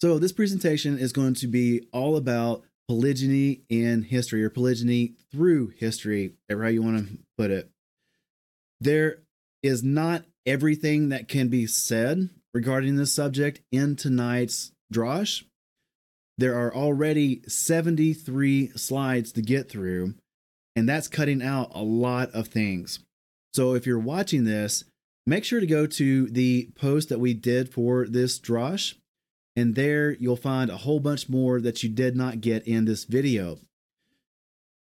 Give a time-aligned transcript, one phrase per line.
[0.00, 5.74] So, this presentation is going to be all about polygyny in history or polygyny through
[5.76, 7.70] history, however you want to put it.
[8.80, 9.18] There
[9.62, 15.44] is not everything that can be said regarding this subject in tonight's Drosh.
[16.38, 20.14] There are already 73 slides to get through,
[20.74, 23.00] and that's cutting out a lot of things.
[23.52, 24.84] So if you're watching this,
[25.26, 28.94] make sure to go to the post that we did for this drosh,
[29.56, 33.04] and there you'll find a whole bunch more that you did not get in this
[33.04, 33.58] video.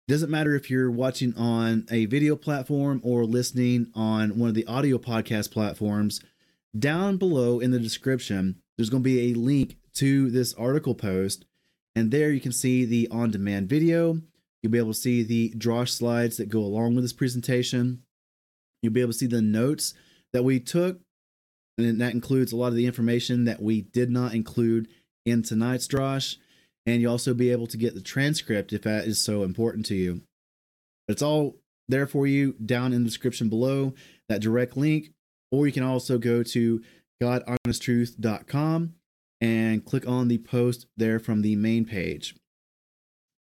[0.08, 4.66] Doesn't matter if you're watching on a video platform or listening on one of the
[4.66, 6.20] audio podcast platforms.
[6.76, 11.44] Down below in the description, there's going to be a link to this article post,
[11.94, 14.20] and there you can see the on demand video.
[14.62, 18.02] You'll be able to see the drosh slides that go along with this presentation.
[18.82, 19.94] You'll be able to see the notes
[20.32, 21.00] that we took,
[21.78, 24.88] and that includes a lot of the information that we did not include
[25.24, 26.36] in tonight's drosh.
[26.84, 29.94] And you'll also be able to get the transcript if that is so important to
[29.94, 30.22] you.
[31.08, 31.56] It's all
[31.88, 33.94] there for you down in the description below,
[34.28, 35.10] that direct link.
[35.50, 36.82] Or you can also go to
[37.22, 38.94] GodHonestTruth.com
[39.40, 42.34] and click on the post there from the main page.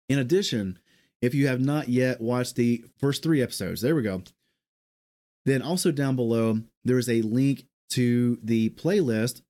[0.08, 0.80] In addition,
[1.22, 4.23] if you have not yet watched the first three episodes, there we go.
[5.45, 9.41] Then also down below, there is a link to the playlist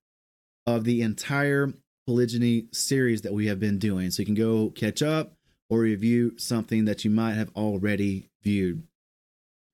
[0.66, 1.72] of the entire
[2.06, 4.10] polygyny series that we have been doing.
[4.10, 5.34] So you can go catch up
[5.68, 8.82] or review something that you might have already viewed.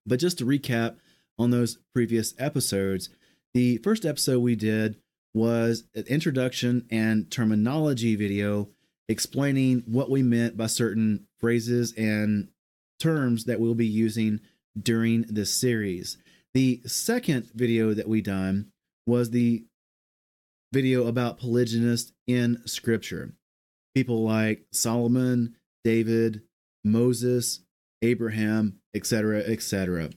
[0.05, 0.97] But just to recap
[1.38, 3.09] on those previous episodes,
[3.55, 4.97] the first episode we did
[5.34, 8.69] was an introduction and terminology video
[9.09, 12.49] explaining what we meant by certain phrases and
[12.99, 14.41] terms that we'll be using
[14.81, 16.19] during this series.
[16.56, 18.69] The second video that we done
[19.06, 19.67] was the
[20.72, 23.34] video about polygynists in scripture.
[23.94, 26.41] People like Solomon, David,
[26.83, 27.61] Moses,
[28.00, 30.09] Abraham, etc., etc.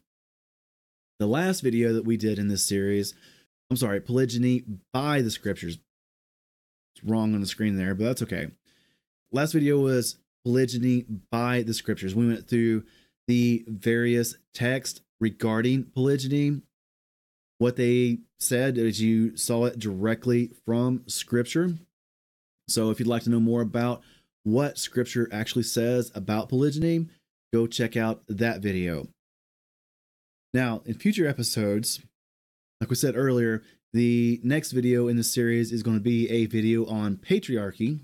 [1.19, 3.15] The last video that we did in this series,
[3.69, 4.63] I'm sorry, polygyny
[4.93, 5.77] by the scriptures.
[6.95, 8.47] It's wrong on the screen there, but that's okay.
[9.33, 12.15] Last video was polygyny by the scriptures.
[12.15, 12.85] We went through
[13.27, 16.61] the various texts regarding polygyny,
[17.57, 21.77] what they said as you saw it directly from scripture.
[22.67, 24.01] So if you'd like to know more about
[24.43, 27.07] what scripture actually says about polygyny,
[27.53, 29.07] go check out that video.
[30.53, 32.01] Now, in future episodes,
[32.79, 36.45] like we said earlier, the next video in the series is going to be a
[36.45, 37.99] video on patriarchy.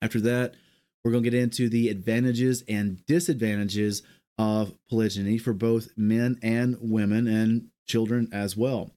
[0.00, 0.54] After that,
[1.04, 4.02] we're going to get into the advantages and disadvantages
[4.38, 8.90] of polygyny for both men and women and children as well.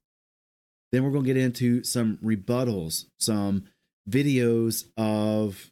[0.92, 3.66] Then we're going to get into some rebuttals, some
[4.10, 5.72] videos of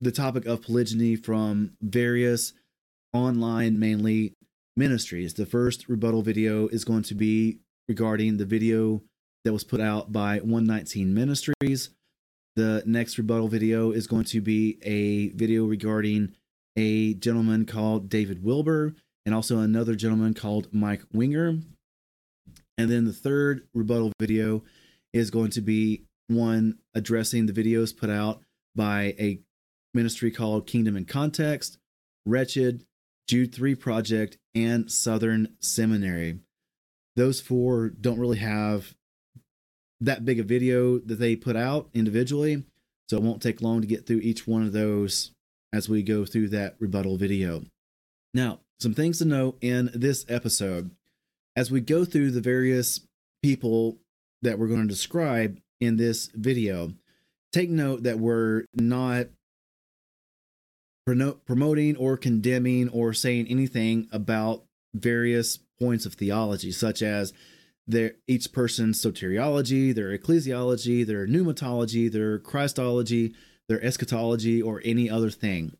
[0.00, 2.52] the topic of polygyny from various
[3.12, 4.34] online, mainly
[4.76, 5.34] ministries.
[5.34, 9.02] The first rebuttal video is going to be regarding the video
[9.44, 11.90] that was put out by 119 Ministries.
[12.56, 16.34] The next rebuttal video is going to be a video regarding
[16.76, 18.94] a gentleman called David Wilber,
[19.24, 21.58] and also another gentleman called Mike Winger.
[22.78, 24.62] And then the third rebuttal video
[25.12, 28.40] is going to be one addressing the videos put out
[28.74, 29.40] by a
[29.94, 31.78] ministry called Kingdom in Context,
[32.26, 32.84] Wretched,
[33.28, 36.40] Jude 3 Project, and Southern Seminary.
[37.16, 38.94] Those four don't really have
[40.00, 42.64] that big a video that they put out individually,
[43.08, 45.32] so it won't take long to get through each one of those
[45.72, 47.64] as we go through that rebuttal video.
[48.34, 50.90] Now, some things to note in this episode.
[51.54, 53.00] As we go through the various
[53.42, 53.98] people
[54.42, 56.92] that we're going to describe in this video,
[57.52, 59.28] take note that we're not
[61.06, 64.64] promoting or condemning or saying anything about
[64.94, 67.32] various points of theology, such as
[67.86, 73.34] their each person's soteriology, their ecclesiology, their pneumatology, their Christology,
[73.68, 75.76] their eschatology, or any other thing.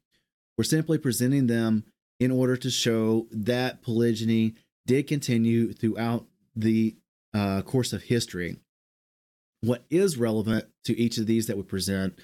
[0.59, 1.85] We're simply presenting them
[2.19, 4.55] in order to show that polygyny
[4.87, 6.97] did continue throughout the
[7.35, 8.56] uh, course of history.
[9.61, 12.19] What is relevant to each of these that we present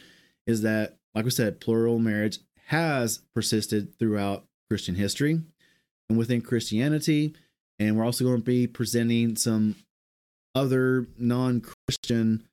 [0.47, 5.41] is that, like we said, plural marriage has persisted throughout Christian history
[6.09, 7.35] and within Christianity.
[7.79, 9.77] And we're also going to be presenting some
[10.55, 12.45] other non Christian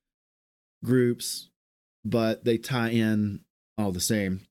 [0.84, 1.50] groups
[2.06, 3.42] but they tie in
[3.78, 4.42] all the same.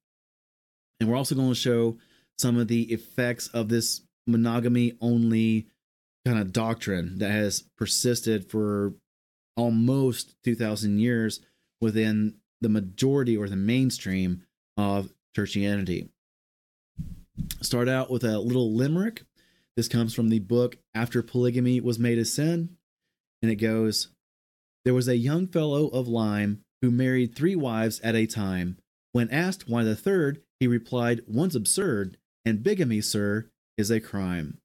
[1.01, 1.99] And we're also going to show
[2.39, 5.67] some of the effects of this monogamy only
[6.25, 8.95] kind of doctrine that has persisted for
[9.57, 11.41] almost 2000 years
[11.81, 14.43] within the majority or the mainstream
[14.77, 16.11] of Christianity.
[17.63, 19.25] Start out with a little limerick.
[19.77, 22.77] This comes from the book After Polygamy Was Made a Sin.
[23.43, 24.09] And it goes
[24.85, 28.79] There was a young fellow of Lyme who married three wives at a time.
[29.13, 34.59] When asked why the third, he replied, One's absurd, and bigamy, sir, is a crime.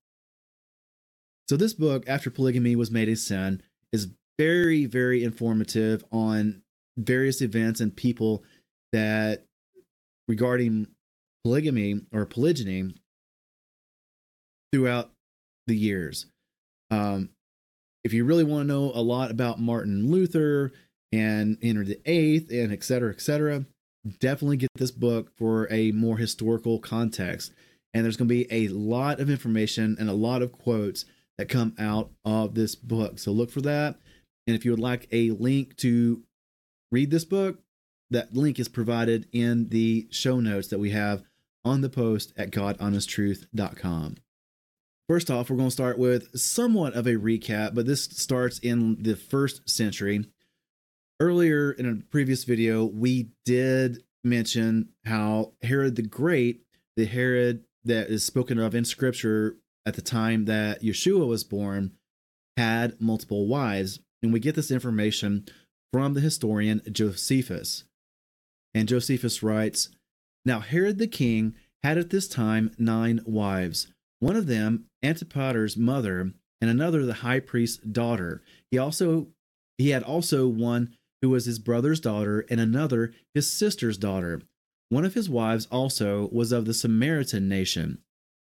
[1.49, 3.61] So, this book, After Polygamy Was Made a Sin,
[3.91, 6.61] is very, very informative on
[6.97, 8.43] various events and people
[8.91, 9.45] that
[10.27, 10.87] regarding
[11.43, 12.93] polygamy or polygyny
[14.71, 15.11] throughout
[15.67, 16.27] the years.
[16.91, 17.29] Um,
[18.03, 20.71] if you really want to know a lot about Martin Luther
[21.13, 23.65] and Henry the Eighth and et cetera, et cetera,
[24.19, 27.53] definitely get this book for a more historical context.
[27.93, 31.05] And there's going to be a lot of information and a lot of quotes
[31.37, 33.19] that come out of this book.
[33.19, 33.97] So look for that.
[34.47, 36.23] And if you would like a link to
[36.91, 37.59] read this book,
[38.09, 41.23] that link is provided in the show notes that we have
[41.63, 44.15] on the post at godhonesttruth.com.
[45.07, 49.03] First off, we're going to start with somewhat of a recap, but this starts in
[49.03, 50.25] the first century.
[51.23, 56.65] Earlier in a previous video, we did mention how Herod the Great,
[56.97, 59.55] the Herod that is spoken of in scripture
[59.85, 61.93] at the time that Yeshua was born,
[62.57, 64.01] had multiple wives.
[64.21, 65.45] And we get this information
[65.93, 67.85] from the historian Josephus.
[68.73, 69.91] And Josephus writes
[70.43, 73.87] Now Herod the king had at this time nine wives,
[74.19, 78.43] one of them Antipater's mother, and another the high priest's daughter.
[78.71, 79.27] He also
[79.77, 84.41] he had also one who was his brother's daughter, and another his sister's daughter.
[84.89, 87.99] One of his wives also was of the Samaritan nation.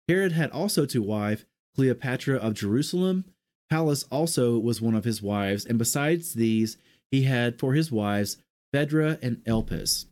[0.08, 1.46] Herod had also to wife
[1.76, 3.26] Cleopatra of Jerusalem.
[3.70, 6.78] Pallas also was one of his wives, and besides these,
[7.12, 8.38] he had for his wives
[8.72, 10.06] Phaedra and Elpis.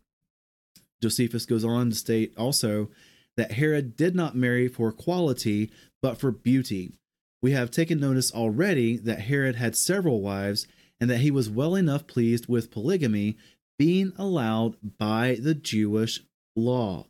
[1.02, 2.90] Josephus goes on to state also
[3.38, 5.70] that Herod did not marry for quality,
[6.02, 6.92] but for beauty.
[7.40, 10.66] We have taken notice already that Herod had several wives,
[11.00, 13.36] and that he was well enough pleased with polygamy
[13.78, 16.20] being allowed by the Jewish
[16.54, 17.06] law.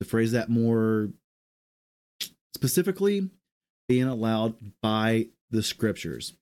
[0.00, 1.10] To phrase that more
[2.54, 3.30] specifically,
[3.88, 6.34] being allowed by the scriptures.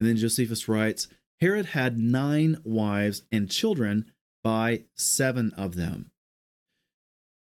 [0.00, 1.06] And then Josephus writes
[1.40, 4.12] Herod had nine wives and children
[4.42, 6.10] by seven of them.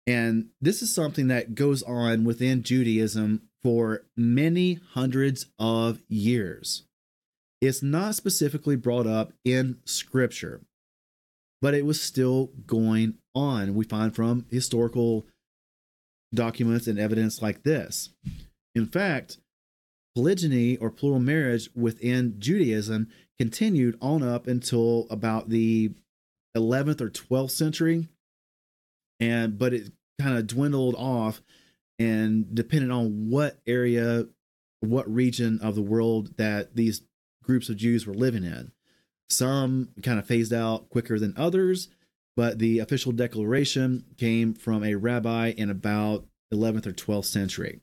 [0.07, 6.85] And this is something that goes on within Judaism for many hundreds of years.
[7.61, 10.63] It's not specifically brought up in scripture,
[11.61, 13.75] but it was still going on.
[13.75, 15.27] We find from historical
[16.35, 18.11] documents and evidence like this.
[18.75, 19.39] In fact,
[20.15, 25.93] polygyny or plural marriage within Judaism continued on up until about the
[26.57, 28.09] 11th or 12th century
[29.21, 31.41] and but it kind of dwindled off
[31.99, 34.27] and depending on what area
[34.81, 37.03] what region of the world that these
[37.43, 38.73] groups of Jews were living in
[39.29, 41.89] some kind of phased out quicker than others
[42.37, 47.81] but the official declaration came from a rabbi in about 11th or 12th century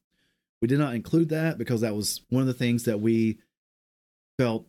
[0.61, 3.39] we did not include that because that was one of the things that we
[4.37, 4.67] felt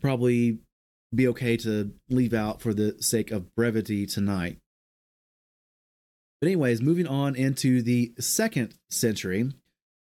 [0.00, 0.58] probably
[1.14, 4.58] be okay to leave out for the sake of brevity tonight.
[6.40, 9.52] But, anyways, moving on into the second century,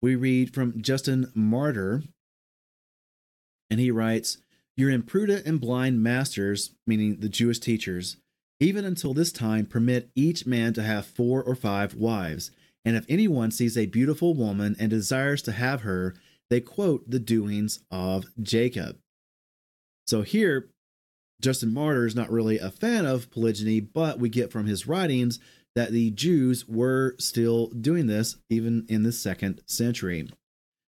[0.01, 2.03] we read from Justin Martyr,
[3.73, 4.37] and he writes,
[4.77, 8.17] Your imprudent and blind masters, meaning the Jewish teachers,
[8.59, 12.51] even until this time permit each man to have four or five wives.
[12.85, 16.13] And if anyone sees a beautiful woman and desires to have her,
[16.51, 18.99] they quote the doings of Jacob.
[20.05, 20.69] So here,
[21.41, 25.39] Justin Martyr is not really a fan of polygyny, but we get from his writings
[25.73, 30.29] that the Jews were still doing this even in the second century.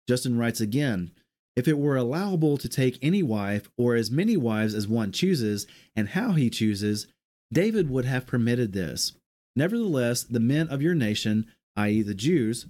[0.08, 1.12] Justin writes again
[1.60, 5.68] If it were allowable to take any wife or as many wives as one chooses
[5.94, 7.08] and how he chooses,
[7.52, 9.12] David would have permitted this.
[9.58, 12.66] Nevertheless, the men of your nation, i.e., the Jews,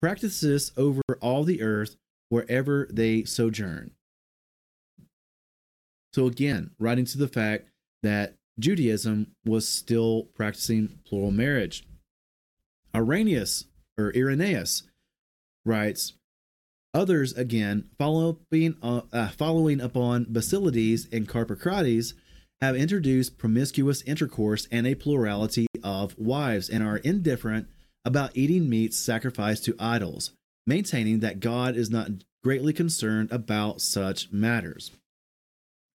[0.00, 1.96] practice this over all the earth
[2.28, 3.90] wherever they sojourn.
[6.14, 7.66] So again, writing to the fact
[8.04, 11.84] that Judaism was still practicing plural marriage.
[12.94, 13.64] Irenaeus
[13.98, 14.84] or Irenaeus
[15.64, 16.12] writes,
[16.92, 22.14] Others again, following, uh, uh, following upon Basilides and Carpocrates,
[22.60, 27.68] have introduced promiscuous intercourse and a plurality of wives, and are indifferent
[28.04, 30.32] about eating meats sacrificed to idols,
[30.66, 32.10] maintaining that God is not
[32.42, 34.90] greatly concerned about such matters.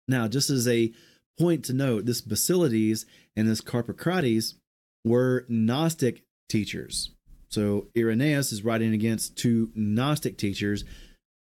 [0.07, 0.93] Now, just as a
[1.39, 4.55] point to note, this Basilides and this Carpocrates
[5.03, 7.11] were Gnostic teachers.
[7.49, 10.83] So Irenaeus is writing against two Gnostic teachers,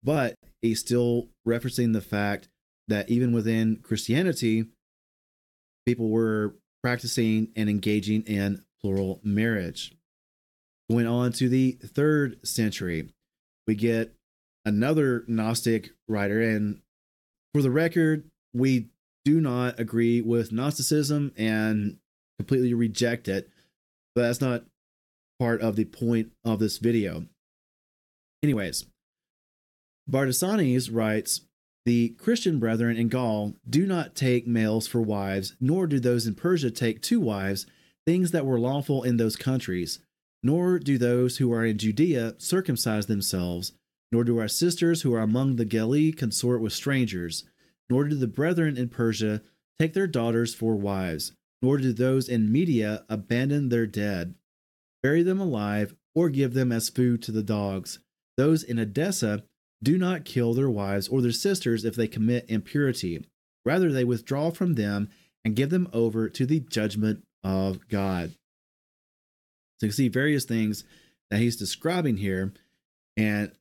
[0.03, 2.49] but he's still referencing the fact
[2.87, 4.65] that even within Christianity,
[5.85, 9.95] people were practicing and engaging in plural marriage.
[10.89, 13.09] Going on to the third century,
[13.65, 14.13] we get
[14.65, 16.41] another Gnostic writer.
[16.41, 16.81] And
[17.53, 18.89] for the record, we
[19.25, 21.97] do not agree with Gnosticism and
[22.37, 23.49] completely reject it.
[24.15, 24.65] But that's not
[25.43, 27.25] part of the point of this video.
[28.41, 28.85] Anyways,
[30.09, 31.41] Bardesanes writes
[31.85, 36.35] The Christian brethren in Gaul do not take males for wives, nor do those in
[36.35, 37.65] Persia take two wives,
[38.05, 39.99] things that were lawful in those countries.
[40.41, 43.73] Nor do those who are in Judea circumcise themselves,
[44.13, 47.43] nor do our sisters who are among the Galii consort with strangers,
[47.89, 49.41] nor do the brethren in Persia
[49.77, 54.35] take their daughters for wives, nor do those in Media abandon their dead,
[55.03, 57.99] bury them alive, or give them as food to the dogs.
[58.37, 59.43] Those in Edessa
[59.83, 63.25] do not kill their wives or their sisters if they commit impurity.
[63.65, 65.09] Rather, they withdraw from them
[65.43, 68.33] and give them over to the judgment of God.
[69.79, 70.85] So you see various things
[71.29, 72.53] that he's describing here
[73.17, 73.51] and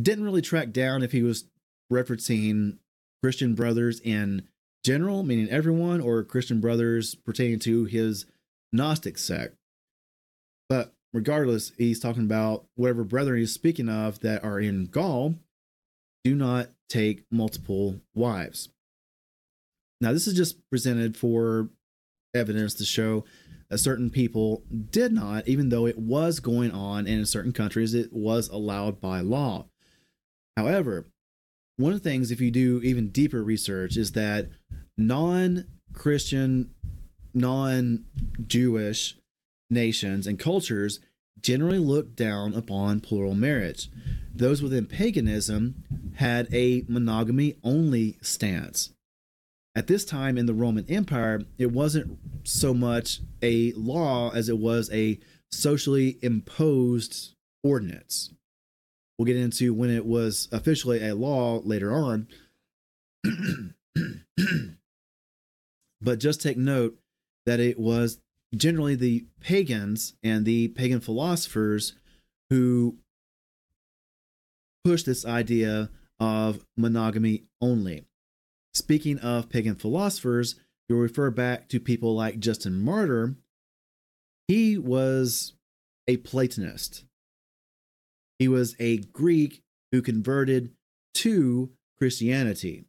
[0.00, 1.46] didn't really track down if he was
[1.92, 2.78] referencing
[3.22, 4.46] Christian brothers in
[4.84, 8.26] general, meaning everyone, or Christian brothers pertaining to his
[8.72, 9.57] Gnostic sect.
[10.68, 15.36] But regardless, he's talking about whatever brethren he's speaking of that are in Gaul
[16.24, 18.68] do not take multiple wives.
[20.00, 21.70] Now, this is just presented for
[22.34, 23.24] evidence to show
[23.68, 27.94] that certain people did not, even though it was going on and in certain countries,
[27.94, 29.66] it was allowed by law.
[30.56, 31.06] However,
[31.76, 34.48] one of the things, if you do even deeper research, is that
[34.96, 36.70] non Christian,
[37.34, 38.04] non
[38.46, 39.17] Jewish
[39.70, 41.00] nations and cultures
[41.40, 43.90] generally looked down upon plural marriage.
[44.34, 45.84] Those within paganism
[46.16, 48.90] had a monogamy only stance.
[49.74, 54.58] At this time in the Roman Empire, it wasn't so much a law as it
[54.58, 55.20] was a
[55.52, 58.30] socially imposed ordinance.
[59.18, 62.28] We'll get into when it was officially a law later on.
[66.00, 66.98] but just take note
[67.46, 68.20] that it was
[68.54, 71.94] generally the pagans and the pagan philosophers
[72.50, 72.98] who
[74.84, 78.04] pushed this idea of monogamy only.
[78.74, 80.56] Speaking of pagan philosophers,
[80.88, 83.36] you'll refer back to people like Justin Martyr.
[84.46, 85.54] He was
[86.06, 87.04] a Platonist.
[88.38, 89.62] He was a Greek
[89.92, 90.72] who converted
[91.14, 92.84] to Christianity.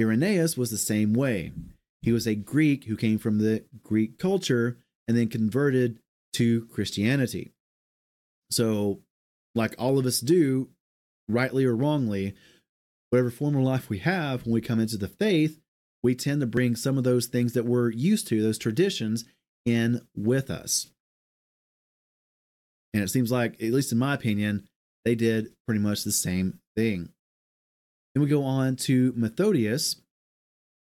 [0.00, 1.52] Irenaeus was the same way.
[2.02, 5.98] He was a Greek who came from the Greek culture and then converted
[6.34, 7.52] to Christianity.
[8.50, 9.00] So,
[9.54, 10.70] like all of us do,
[11.28, 12.34] rightly or wrongly,
[13.10, 15.60] whatever form of life we have, when we come into the faith,
[16.02, 19.24] we tend to bring some of those things that we're used to, those traditions,
[19.66, 20.90] in with us.
[22.94, 24.66] And it seems like, at least in my opinion,
[25.04, 27.10] they did pretty much the same thing.
[28.14, 29.96] Then we go on to Methodius,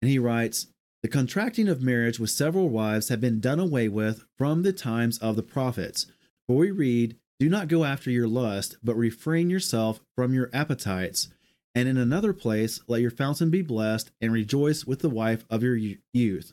[0.01, 0.69] and he writes
[1.09, 5.17] The contracting of marriage with several wives had been done away with from the times
[5.21, 6.05] of the prophets.
[6.47, 11.29] For we read, Do not go after your lust, but refrain yourself from your appetites.
[11.75, 15.63] And in another place, let your fountain be blessed, and rejoice with the wife of
[15.63, 15.79] your
[16.13, 16.53] youth.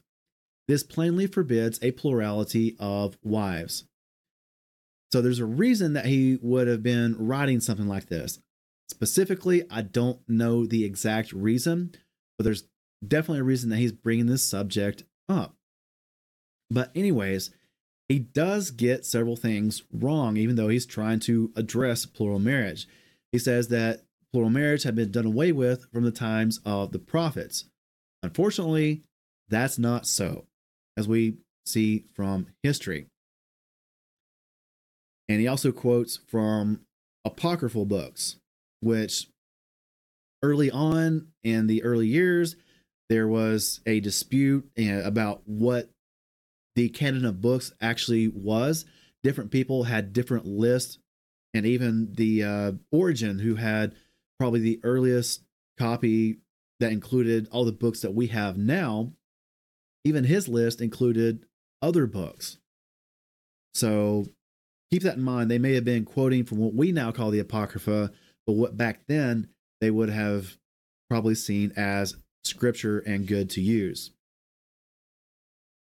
[0.70, 3.84] This plainly forbids a plurality of wives.
[5.12, 8.40] So there's a reason that he would have been writing something like this.
[8.90, 11.94] Specifically, I don't know the exact reason,
[12.38, 12.64] but there's
[13.08, 15.56] definitely a reason that he's bringing this subject up.
[16.70, 17.52] But, anyways,
[18.10, 22.88] he does get several things wrong, even though he's trying to address plural marriage.
[23.32, 27.00] He says that plural marriage had been done away with from the times of the
[27.00, 27.66] prophets.
[28.22, 29.04] Unfortunately,
[29.50, 30.46] that's not so,
[30.98, 33.08] as we see from history.
[35.28, 36.82] And he also quotes from
[37.24, 38.38] apocryphal books,
[38.82, 39.28] which
[40.44, 42.56] early on in the early years,
[43.10, 45.90] there was a dispute eh, about what
[46.76, 48.86] the canon of books actually was.
[49.24, 51.00] Different people had different lists,
[51.54, 53.96] and even the uh, Origen, who had
[54.40, 55.44] probably the earliest
[55.78, 56.38] copy
[56.80, 59.14] that included all the books that we have now,
[60.04, 61.46] even his list included
[61.82, 62.58] other books.
[63.74, 64.26] So
[64.92, 65.50] keep that in mind.
[65.50, 68.12] They may have been quoting from what we now call the Apocrypha,
[68.46, 69.48] but what back then
[69.82, 70.58] they would have
[71.10, 74.12] probably seen as scripture and good to use.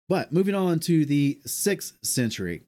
[0.08, 2.62] But moving on to the sixth century,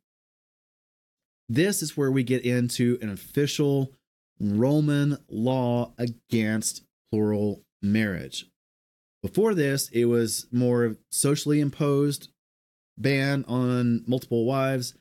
[1.49, 3.93] this is where we get into an official
[4.39, 8.47] Roman law against plural marriage.
[9.23, 12.29] Before this, it was more socially imposed
[12.97, 14.95] ban on multiple wives,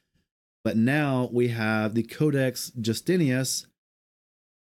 [0.64, 3.68] but now we have the Codex Justinus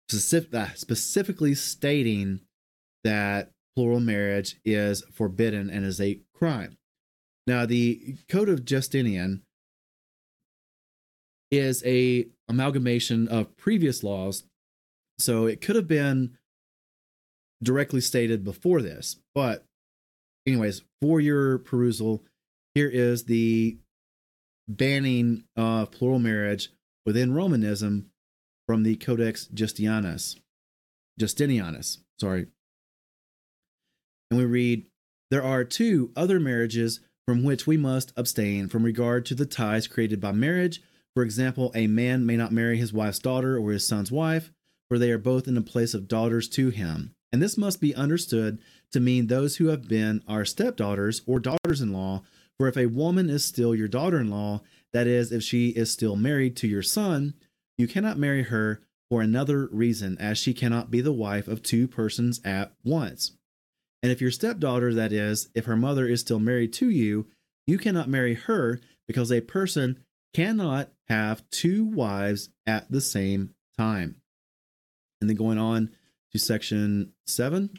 [0.09, 2.41] specific, uh, specifically stating
[3.03, 6.75] that plural marriage is forbidden and is a crime.
[7.47, 9.43] Now, the Code of Justinian
[11.49, 14.43] is a amalgamation of previous laws,
[15.17, 16.37] so it could have been
[17.63, 19.15] directly stated before this.
[19.33, 19.63] But,
[20.45, 22.25] anyways, for your perusal,
[22.75, 23.77] here is the
[24.67, 26.67] banning of plural marriage
[27.05, 28.07] within Romanism
[28.67, 30.37] from the Codex Justinianus.
[31.17, 32.47] Justinianus, sorry.
[34.29, 34.85] And we read,
[35.31, 39.87] There are two other marriages from which we must abstain from regard to the ties
[39.87, 40.81] created by marriage.
[41.13, 44.51] For example, a man may not marry his wife's daughter or his son's wife,
[44.87, 47.13] for they are both in the place of daughters to him.
[47.31, 48.59] And this must be understood
[48.91, 52.23] to mean those who have been our stepdaughters or daughters in law.
[52.57, 55.91] For if a woman is still your daughter in law, that is, if she is
[55.91, 57.35] still married to your son,
[57.77, 61.87] you cannot marry her for another reason, as she cannot be the wife of two
[61.87, 63.33] persons at once.
[64.01, 67.27] And if your stepdaughter, that is, if her mother is still married to you,
[67.67, 74.15] you cannot marry her because a person cannot have two wives at the same time.
[75.19, 75.91] And then going on
[76.31, 77.71] to section seven.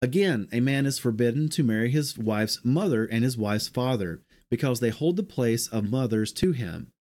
[0.00, 4.80] Again, a man is forbidden to marry his wife's mother and his wife's father because
[4.80, 6.92] they hold the place of mothers to him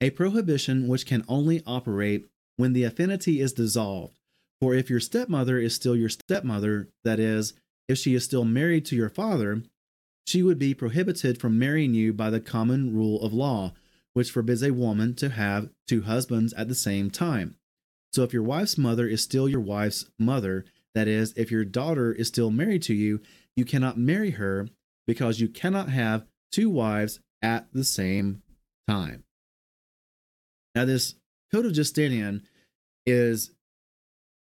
[0.00, 4.19] a prohibition which can only operate when the affinity is dissolved.
[4.60, 7.54] For if your stepmother is still your stepmother, that is,
[7.88, 9.62] if she is still married to your father,
[10.26, 13.72] she would be prohibited from marrying you by the common rule of law,
[14.12, 17.56] which forbids a woman to have two husbands at the same time.
[18.12, 22.12] So if your wife's mother is still your wife's mother, that is, if your daughter
[22.12, 23.20] is still married to you,
[23.56, 24.68] you cannot marry her
[25.06, 28.42] because you cannot have two wives at the same
[28.88, 29.24] time.
[30.74, 31.14] Now, this
[31.52, 32.42] Code of Justinian
[33.06, 33.50] is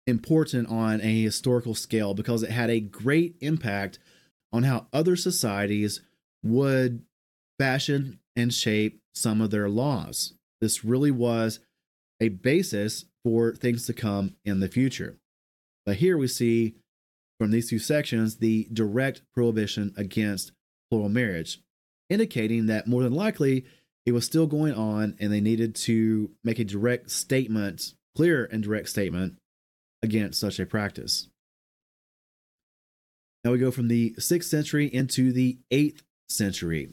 [0.08, 4.00] important on a historical scale because it had a great impact
[4.52, 6.02] on how other societies
[6.44, 7.04] would
[7.60, 10.34] fashion and shape some of their laws.
[10.60, 11.60] This really was
[12.20, 15.18] a basis for things to come in the future.
[15.86, 16.76] But here we see
[17.40, 20.52] from these two sections the direct prohibition against
[20.90, 21.60] plural marriage,
[22.10, 23.66] indicating that more than likely
[24.06, 28.64] it was still going on and they needed to make a direct statement, clear and
[28.64, 29.38] direct statement
[30.04, 31.30] against such a practice.
[33.44, 36.90] Now we go from the 6th century into the 8th century.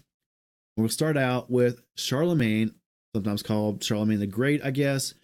[0.77, 2.75] We'll start out with Charlemagne,
[3.15, 5.15] sometimes called Charlemagne the Great, I guess.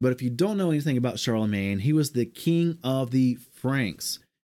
[0.00, 4.18] But if you don't know anything about Charlemagne, he was the king of the Franks,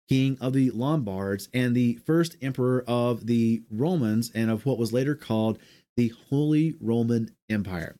[0.09, 4.91] king of the Lombards, and the first emperor of the Romans and of what was
[4.91, 5.59] later called
[5.95, 7.95] the Holy Roman Empire.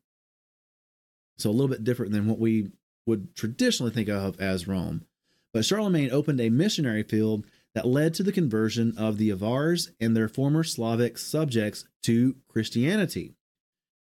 [1.38, 2.70] So a little bit different than what we
[3.10, 5.06] would traditionally think of as Rome.
[5.54, 7.46] But Charlemagne opened a missionary field
[7.76, 13.34] that led to the conversion of the Avars and their former Slavic subjects to Christianity.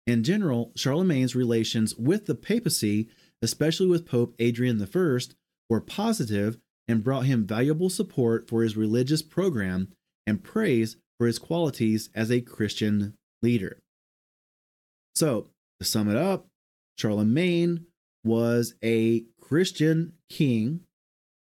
[0.05, 3.09] In general, Charlemagne's relations with the papacy,
[3.41, 5.19] especially with Pope Adrian I,
[5.69, 9.89] were positive and brought him valuable support for his religious program
[10.27, 13.79] and praise for his qualities as a Christian leader.
[15.15, 15.47] So,
[15.79, 16.47] to sum it up,
[16.97, 17.85] Charlemagne
[18.23, 20.81] was a Christian king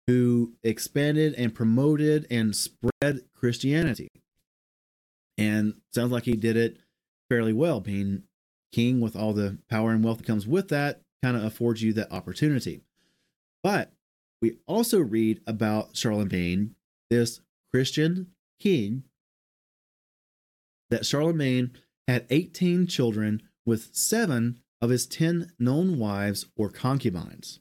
[0.07, 4.09] who expanded and promoted and spread Christianity.
[5.37, 6.79] And sounds like he did it
[7.29, 7.81] fairly well.
[7.81, 8.23] Being
[8.73, 11.93] king with all the power and wealth that comes with that kind of affords you
[11.95, 12.83] that opportunity.
[13.63, 13.93] But
[14.41, 16.75] we also read about Charlemagne,
[17.11, 17.41] this
[17.73, 18.29] Christian
[18.61, 19.05] king,
[20.91, 21.73] that Charlemagne
[22.07, 27.61] had 18 children with seven of his 10 known wives or concubines.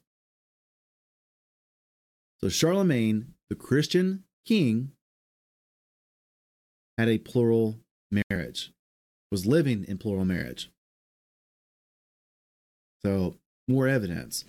[2.40, 4.92] So Charlemagne, the Christian king,
[6.96, 8.72] had a plural marriage,
[9.30, 10.70] was living in plural marriage.
[13.02, 13.36] So,
[13.68, 14.44] more evidence.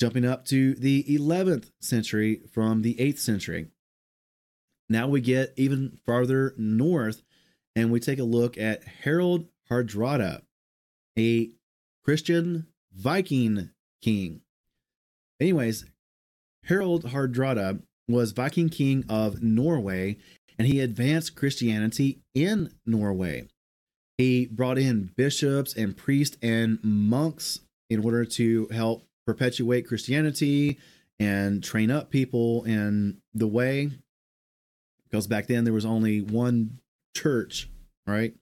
[0.00, 3.66] Jumping up to the 11th century from the 8th century.
[4.88, 7.22] Now we get even farther north
[7.74, 10.42] and we take a look at Harold Hardrada,
[11.18, 11.50] a
[12.04, 13.70] Christian Viking
[14.02, 14.40] king.
[15.40, 15.84] Anyways,
[16.64, 20.16] Harald Hardrada was Viking king of Norway,
[20.58, 23.48] and he advanced Christianity in Norway.
[24.16, 30.78] He brought in bishops and priests and monks in order to help perpetuate Christianity
[31.20, 33.90] and train up people in the way.
[35.08, 36.80] Because back then there was only one
[37.14, 37.70] church,
[38.06, 38.34] right?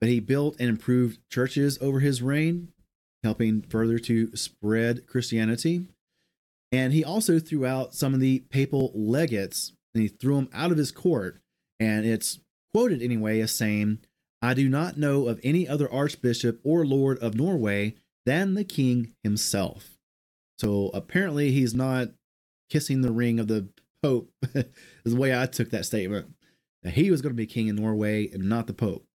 [0.00, 2.68] But he built and improved churches over his reign,
[3.22, 5.86] helping further to spread Christianity.
[6.70, 10.70] And he also threw out some of the papal legates and he threw them out
[10.70, 11.40] of his court.
[11.80, 12.40] And it's
[12.72, 13.98] quoted anyway as saying,
[14.40, 19.14] I do not know of any other archbishop or lord of Norway than the king
[19.24, 19.98] himself.
[20.58, 22.08] So apparently he's not
[22.70, 23.68] kissing the ring of the
[24.02, 24.64] Pope, is
[25.04, 26.34] the way I took that statement.
[26.84, 29.07] He was going to be king in Norway and not the Pope.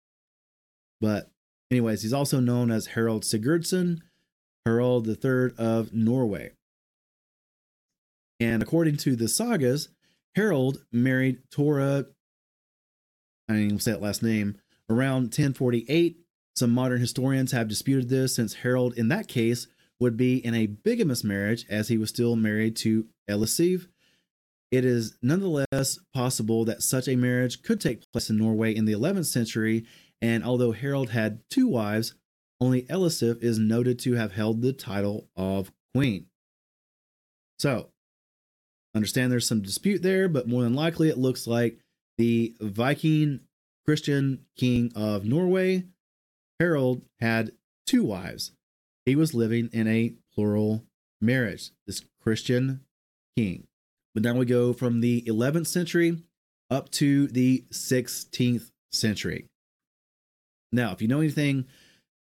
[1.03, 1.33] But,
[1.71, 3.99] anyways, he's also known as Harold Sigurdsson,
[4.65, 6.53] Harold III of Norway.
[8.39, 9.89] And according to the sagas,
[10.37, 12.07] Harold married Tora,
[13.49, 16.19] I didn't even say that last name, around 1048.
[16.55, 19.67] Some modern historians have disputed this since Harold, in that case,
[19.99, 23.89] would be in a bigamous marriage as he was still married to Elisiv.
[24.71, 28.93] It is nonetheless possible that such a marriage could take place in Norway in the
[28.93, 29.85] 11th century,
[30.23, 32.15] and although Harold had two wives,
[32.61, 36.27] only Elisiv is noted to have held the title of queen.
[37.59, 37.89] So,
[38.95, 41.81] understand there's some dispute there, but more than likely it looks like
[42.19, 43.41] the Viking
[43.85, 45.87] Christian king of Norway,
[46.61, 47.51] Harold, had
[47.85, 48.53] two wives.
[49.05, 50.85] He was living in a plural
[51.21, 52.83] marriage, this Christian
[53.37, 53.67] king.
[54.15, 56.23] But now we go from the 11th century
[56.71, 59.49] up to the 16th century.
[60.73, 61.67] Now, if you know anything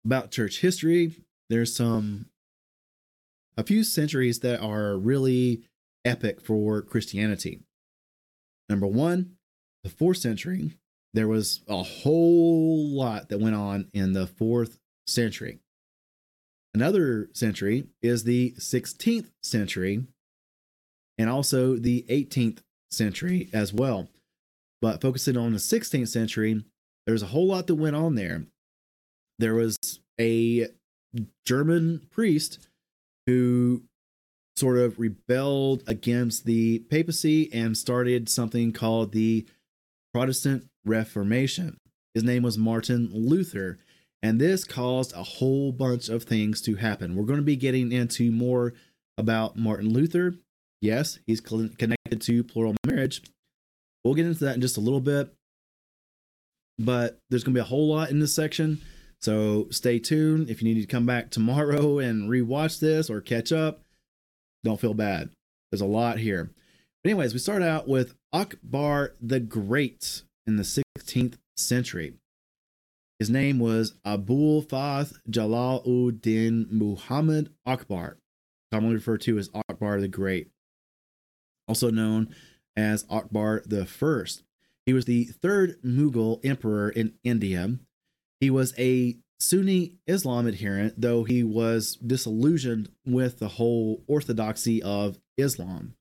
[0.05, 1.13] about church history,
[1.51, 2.27] there's some
[3.57, 5.63] a few centuries that are really
[6.05, 7.61] epic for Christianity.
[8.69, 9.37] Number one,
[9.83, 10.73] the fourth century,
[11.15, 15.61] there was a whole lot that went on in the fourth century.
[16.75, 20.05] Another century is the 16th century
[21.17, 22.59] and also the 18th
[22.91, 24.09] century as well.
[24.83, 26.65] But focusing on the 16th century,
[27.07, 28.45] there's a whole lot that went on there.
[29.39, 29.79] There was
[30.21, 30.67] a
[31.45, 32.69] German priest
[33.27, 33.83] who
[34.57, 39.47] sort of rebelled against the papacy and started something called the
[40.15, 41.77] Protestant Reformation.
[42.15, 43.79] His name was Martin Luther,
[44.23, 47.15] and this caused a whole bunch of things to happen.
[47.15, 48.73] We're going to be getting into more
[49.19, 50.37] about Martin Luther.
[50.81, 53.23] Yes, he's connected to plural marriage.
[54.03, 55.35] We'll get into that in just a little bit,
[56.79, 58.81] but there's going to be a whole lot in this section.
[59.21, 60.51] So stay tuned.
[60.51, 63.83] If you need to come back tomorrow and rewatch this or catch up,
[64.65, 65.31] don't feel bad.
[65.71, 66.51] There's a lot here.
[67.03, 70.63] But anyways, we start out with Akbar the Great in the
[70.99, 72.15] 16th century.
[73.19, 78.19] His name was Abul Fath Jalaluddin Muhammad Akbar,
[78.71, 80.51] commonly referred to as Akbar the Great,
[81.67, 82.35] also known
[82.77, 84.43] as Akbar the First.
[84.87, 87.77] He was the third Mughal emperor in India.
[88.41, 95.19] He was a Sunni Islam adherent, though he was disillusioned with the whole orthodoxy of
[95.37, 95.95] Islam.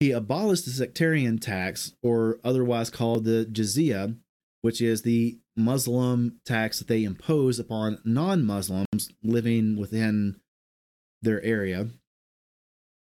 [0.00, 4.16] He abolished the sectarian tax, or otherwise called the jizya,
[4.60, 10.40] which is the Muslim tax that they impose upon non Muslims living within
[11.22, 11.88] their area.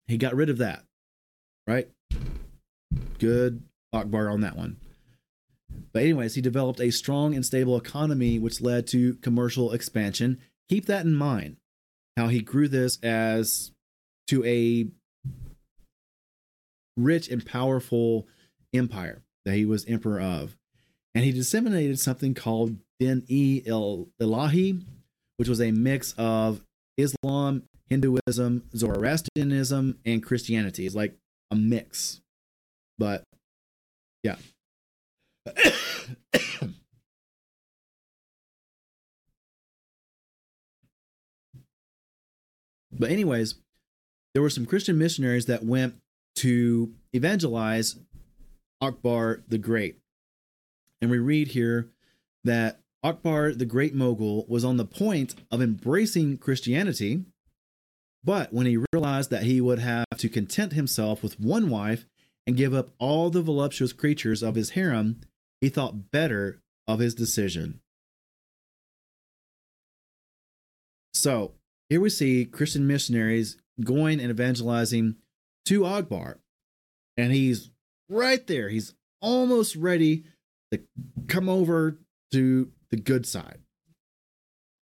[0.07, 0.85] He got rid of that,
[1.67, 1.89] right?
[3.19, 4.77] Good Akbar on that one.
[5.93, 10.39] But, anyways, he developed a strong and stable economy, which led to commercial expansion.
[10.69, 11.57] Keep that in mind.
[12.17, 13.73] How he grew this as
[14.29, 14.89] to a
[16.97, 18.27] rich and powerful
[18.75, 20.57] empire that he was emperor of.
[21.15, 24.83] And he disseminated something called Din e Ilahi,
[25.39, 26.63] which was a mix of
[26.97, 30.87] Islam, Hinduism, Zoroastrianism, and Christianity.
[30.87, 31.17] It's like
[31.51, 32.21] a mix.
[32.99, 33.25] But
[34.23, 34.37] yeah.
[42.93, 43.55] but anyways,
[44.35, 45.95] there were some Christian missionaries that went
[46.37, 47.97] to evangelize
[48.81, 49.97] Akbar the Great.
[51.01, 51.89] And we read here
[52.45, 57.25] that Akbar the Great Mogul was on the point of embracing Christianity,
[58.23, 62.05] but when he realized that he would have to content himself with one wife
[62.51, 65.21] and give up all the voluptuous creatures of his harem,
[65.61, 67.79] he thought better of his decision.
[71.15, 71.53] So
[71.89, 75.15] here we see Christian missionaries going and evangelizing
[75.67, 76.41] to Akbar.
[77.17, 77.71] and he's
[78.09, 78.69] right there.
[78.69, 80.25] He's almost ready
[80.73, 80.81] to
[81.29, 81.99] come over
[82.33, 83.61] to the good side.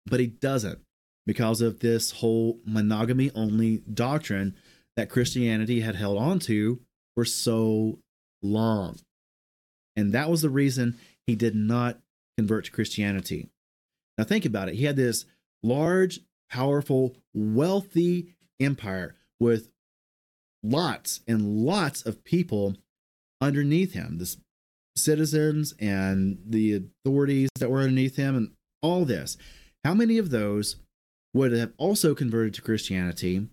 [0.08, 0.78] But he doesn't
[1.26, 4.54] because of this whole monogamy only doctrine
[4.94, 6.80] that Christianity had held on to
[7.16, 7.98] for so
[8.42, 9.00] long.
[9.96, 11.98] And that was the reason he did not
[12.36, 13.48] convert to Christianity.
[14.18, 14.76] Now, think about it.
[14.76, 15.24] He had this
[15.62, 19.70] large, powerful, wealthy empire with
[20.62, 22.76] lots and lots of people
[23.40, 24.36] underneath him, the
[24.96, 28.50] citizens and the authorities that were underneath him, and
[28.82, 29.36] all this.
[29.84, 30.76] How many of those
[31.34, 33.48] would have also converted to Christianity?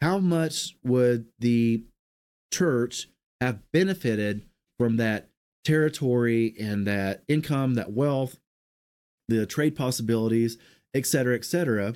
[0.00, 1.84] How much would the
[2.52, 3.08] church
[3.40, 4.46] have benefited
[4.78, 5.28] from that
[5.64, 8.38] territory and that income, that wealth,
[9.28, 10.58] the trade possibilities,
[10.94, 11.94] etc., etc.,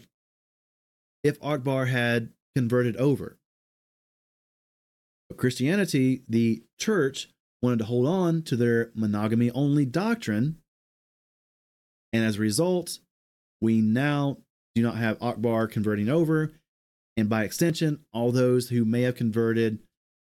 [1.22, 3.38] if Akbar had converted over?
[5.28, 7.30] But Christianity, the church,
[7.62, 10.58] wanted to hold on to their monogamy only doctrine.
[12.12, 12.98] And as a result,
[13.60, 14.38] we now
[14.74, 16.52] do not have Akbar converting over,
[17.16, 19.78] and by extension, all those who may have converted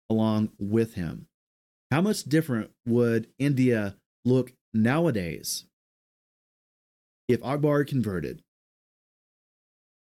[0.09, 1.27] along with him.
[1.91, 5.65] How much different would India look nowadays
[7.27, 8.41] if Akbar converted?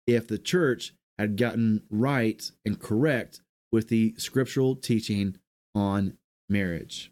[0.05, 5.37] If the church had gotten right and correct with the scriptural teaching
[5.75, 6.17] on
[6.49, 7.11] marriage.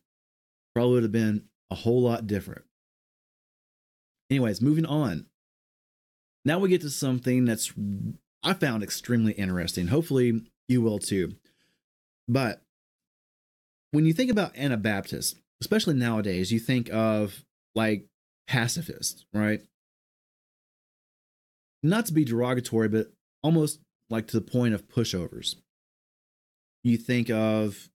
[0.74, 2.64] Probably would have been a whole lot different.
[4.30, 5.26] Anyways, moving on.
[6.44, 7.74] Now we get to something that's
[8.44, 9.88] I found extremely interesting.
[9.88, 11.36] Hopefully you will too.
[12.28, 12.62] But
[13.96, 18.06] when you think about Anabaptists, especially nowadays, you think of like
[18.48, 19.62] pacifists, right?
[21.82, 23.80] Not to be derogatory, but almost
[24.10, 25.56] like to the point of pushovers
[26.86, 27.90] you think of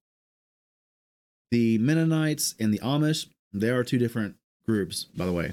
[1.52, 3.26] the Mennonites and the Amish.
[3.52, 4.34] They are two different
[4.66, 5.52] groups, by the way,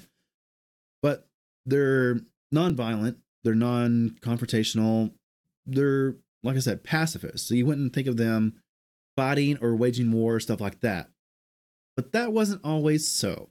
[1.02, 1.28] but
[1.66, 2.20] they're
[2.52, 3.18] non-violent.
[3.44, 5.12] They're non-confrontational.
[5.66, 7.48] They're like I said, pacifists.
[7.48, 8.56] So you wouldn't think of them
[9.18, 11.10] fighting or waging war, stuff like that.
[11.98, 13.50] But that wasn't always so.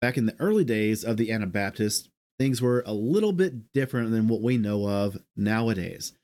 [0.00, 4.26] Back in the early days of the Anabaptists, things were a little bit different than
[4.26, 6.14] what we know of nowadays.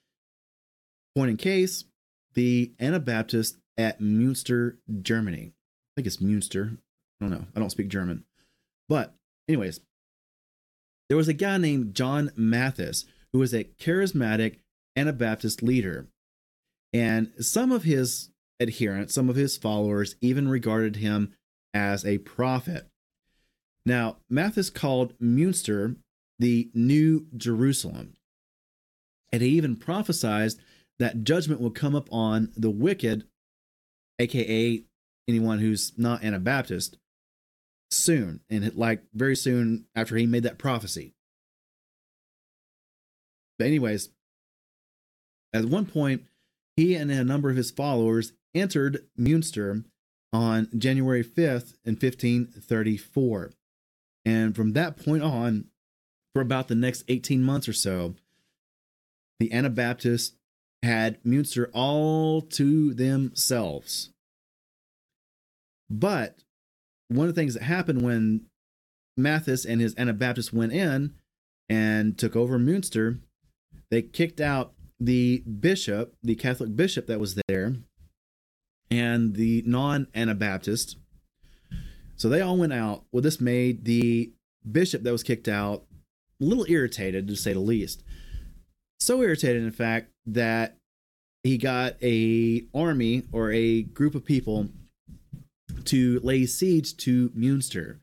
[1.14, 1.84] Point in case,
[2.34, 5.52] the Anabaptist at Munster, Germany.
[5.52, 6.78] I think it's Munster.
[7.20, 7.46] I don't know.
[7.54, 8.24] I don't speak German.
[8.88, 9.14] But,
[9.48, 9.80] anyways,
[11.08, 14.60] there was a guy named John Mathis who was a charismatic
[14.96, 16.08] Anabaptist leader.
[16.92, 21.34] And some of his adherents, some of his followers, even regarded him
[21.74, 22.88] as a prophet.
[23.84, 25.96] Now, Mathis called Munster
[26.38, 28.14] the New Jerusalem.
[29.32, 30.52] And he even prophesied
[30.98, 33.24] that judgment would come upon the wicked,
[34.18, 34.82] aka
[35.28, 36.96] anyone who's not Anabaptist,
[37.90, 41.14] soon, and like very soon after he made that prophecy.
[43.58, 44.10] But, anyways,
[45.52, 46.22] at one point,
[46.76, 49.84] he and a number of his followers entered Munster
[50.32, 53.52] on January 5th in 1534.
[54.24, 55.66] And from that point on,
[56.34, 58.14] for about the next 18 months or so,
[59.38, 60.36] the Anabaptists
[60.82, 64.10] had Munster all to themselves.
[65.88, 66.42] But
[67.08, 68.46] one of the things that happened when
[69.16, 71.14] Mathis and his Anabaptists went in
[71.68, 73.18] and took over Munster,
[73.90, 77.76] they kicked out the bishop, the Catholic bishop that was there,
[78.90, 80.96] and the non Anabaptist.
[82.16, 83.04] So they all went out.
[83.12, 84.32] Well, this made the
[84.70, 85.84] bishop that was kicked out
[86.40, 88.02] a little irritated, to say the least.
[88.98, 90.78] So irritated, in fact, that
[91.42, 94.68] he got a army or a group of people
[95.84, 98.00] to lay siege to Munster.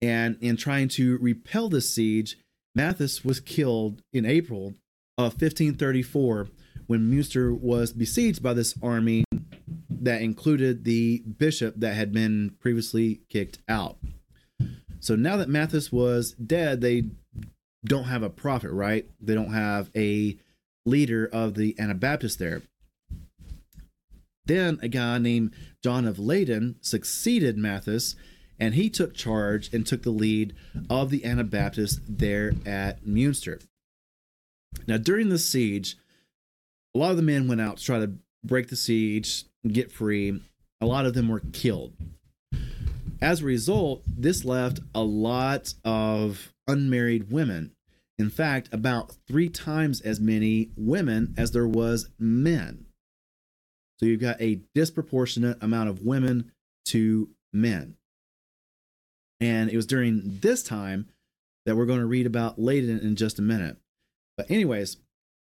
[0.00, 2.38] And in trying to repel this siege,
[2.74, 4.74] Mathis was killed in April
[5.18, 6.48] Uh, of 1534
[6.86, 9.24] when Munster was besieged by this army
[9.90, 13.98] that included the bishop that had been previously kicked out.
[15.00, 17.06] So now that Mathis was dead, they
[17.84, 19.06] don't have a prophet, right?
[19.20, 20.38] They don't have a
[20.86, 22.62] leader of the Anabaptists there.
[24.46, 25.52] Then a guy named
[25.82, 28.14] John of Leyden succeeded Mathis,
[28.58, 30.54] and he took charge and took the lead
[30.88, 33.58] of the Anabaptists there at Munster.
[34.86, 35.96] Now, during the siege,
[36.94, 38.12] a lot of the men went out to try to
[38.44, 40.40] break the siege get free.
[40.80, 41.92] A lot of them were killed.
[43.20, 47.72] As a result, this left a lot of unmarried women
[48.18, 52.86] in fact, about three times as many women as there was men.
[53.98, 56.50] So you've got a disproportionate amount of women
[56.86, 57.96] to men.
[59.40, 61.08] And it was during this time
[61.64, 63.76] that we're going to read about Leyden in just a minute.
[64.38, 64.96] But, anyways,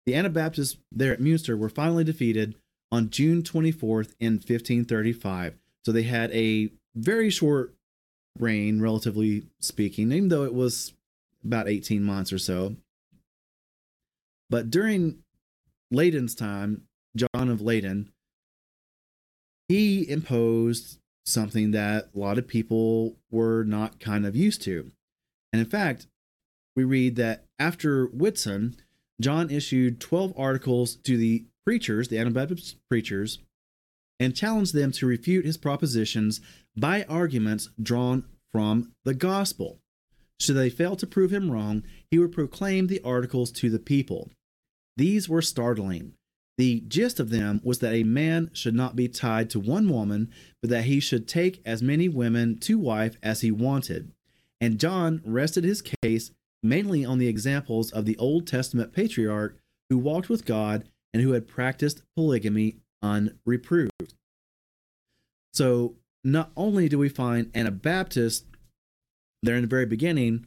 [0.07, 2.57] the Anabaptists there at Munster were finally defeated
[2.90, 5.55] on June 24th in 1535.
[5.85, 7.74] So they had a very short
[8.38, 10.94] reign, relatively speaking, even though it was
[11.44, 12.77] about 18 months or so.
[14.51, 15.18] But during
[15.92, 16.83] Leyden's time,
[17.14, 18.11] John of Leyden,
[19.68, 24.90] he imposed something that a lot of people were not kind of used to.
[25.53, 26.07] And in fact,
[26.79, 28.77] we read that after Whitsun,
[29.21, 33.41] John issued 12 articles to the preachers, the Anabaptist preachers,
[34.21, 36.41] and challenged them to refute his propositions
[36.77, 39.81] by arguments drawn from the gospel.
[40.38, 44.31] Should they fail to prove him wrong, he would proclaim the articles to the people.
[44.97, 46.12] These were startling.
[46.59, 50.31] The gist of them was that a man should not be tied to one woman,
[50.61, 54.12] but that he should take as many women to wife as he wanted.
[54.61, 56.31] And John rested his case
[56.62, 61.33] mainly on the examples of the Old Testament patriarch who walked with God and who
[61.33, 64.14] had practiced polygamy unreproved.
[65.53, 68.44] So, not only do we find Anabaptists
[69.42, 70.47] there in the very beginning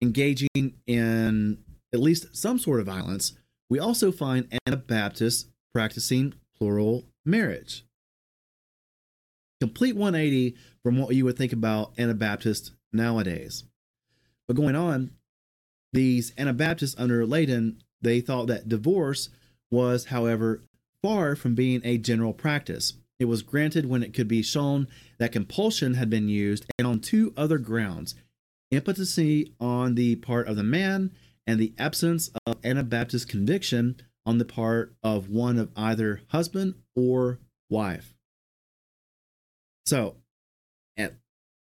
[0.00, 1.58] engaging in
[1.92, 3.32] at least some sort of violence,
[3.70, 7.84] we also find Anabaptists practicing plural marriage.
[9.60, 13.64] Complete 180 from what you would think about Anabaptists nowadays.
[14.46, 15.10] But going on,
[15.92, 19.30] these Anabaptists under Leyden, they thought that divorce
[19.70, 20.62] was, however,
[21.02, 22.94] far from being a general practice.
[23.18, 24.86] It was granted when it could be shown
[25.18, 28.14] that compulsion had been used and on two other grounds
[28.70, 31.10] impotency on the part of the man
[31.46, 33.96] and the absence of Anabaptist conviction
[34.26, 37.38] on the part of one of either husband or
[37.70, 38.14] wife.
[39.86, 40.16] So,
[40.98, 41.14] at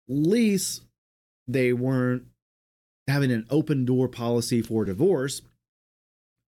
[0.07, 0.83] least
[1.47, 2.25] they weren't
[3.07, 5.41] having an open door policy for divorce,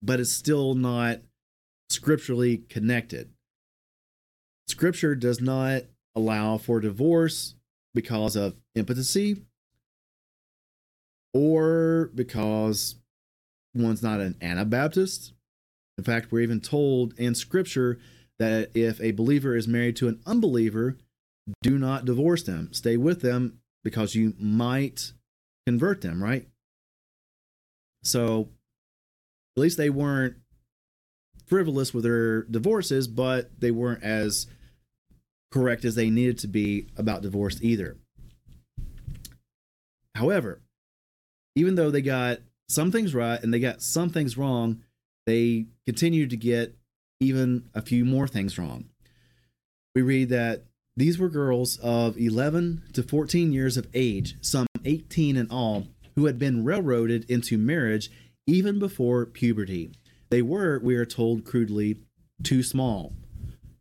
[0.01, 1.19] but it's still not
[1.89, 3.29] scripturally connected.
[4.67, 5.83] Scripture does not
[6.15, 7.55] allow for divorce
[7.93, 9.43] because of impotency
[11.33, 12.95] or because
[13.73, 15.33] one's not an Anabaptist.
[15.97, 17.99] In fact, we're even told in Scripture
[18.39, 20.97] that if a believer is married to an unbeliever,
[21.61, 22.73] do not divorce them.
[22.73, 25.13] Stay with them because you might
[25.65, 26.47] convert them, right?
[28.03, 28.49] So
[29.55, 30.35] at least they weren't
[31.47, 34.47] frivolous with their divorces, but they weren't as
[35.51, 37.97] correct as they needed to be about divorce either.
[40.15, 40.61] However,
[41.55, 44.81] even though they got some things right and they got some things wrong,
[45.25, 46.75] they continued to get
[47.19, 48.85] even a few more things wrong.
[49.93, 50.65] We read that
[50.97, 56.25] these were girls of 11 to 14 years of age, some 18 in all, who
[56.25, 58.09] had been railroaded into marriage
[58.47, 59.91] even before puberty.
[60.29, 61.97] They were, we are told crudely,
[62.43, 63.13] too small.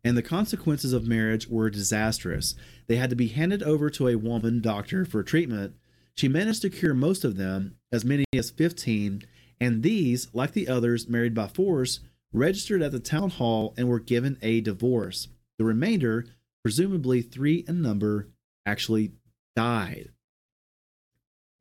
[0.03, 2.55] And the consequences of marriage were disastrous.
[2.87, 5.75] They had to be handed over to a woman doctor for treatment.
[6.15, 9.23] She managed to cure most of them, as many as 15,
[9.59, 12.01] and these, like the others married by force,
[12.33, 15.29] registered at the town hall and were given a divorce.
[15.57, 16.25] The remainder
[16.65, 18.27] presumably three in number,
[18.65, 19.11] actually
[19.55, 20.09] died.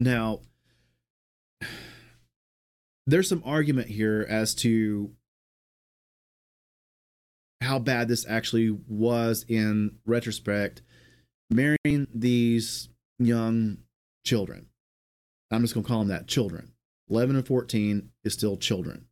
[0.01, 0.41] Now,
[3.07, 5.11] there's some argument here as to
[7.61, 10.81] how bad this actually was in retrospect,
[11.51, 12.89] marrying these
[13.19, 13.77] young
[14.25, 14.69] children.
[15.51, 16.73] I'm just going to call them that children.
[17.11, 19.05] 11 and 14 is still children.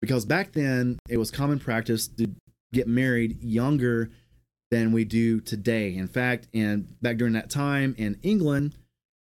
[0.00, 2.30] Because back then, it was common practice to
[2.72, 4.10] get married younger
[4.70, 5.94] than we do today.
[5.94, 8.74] In fact, and back during that time in England,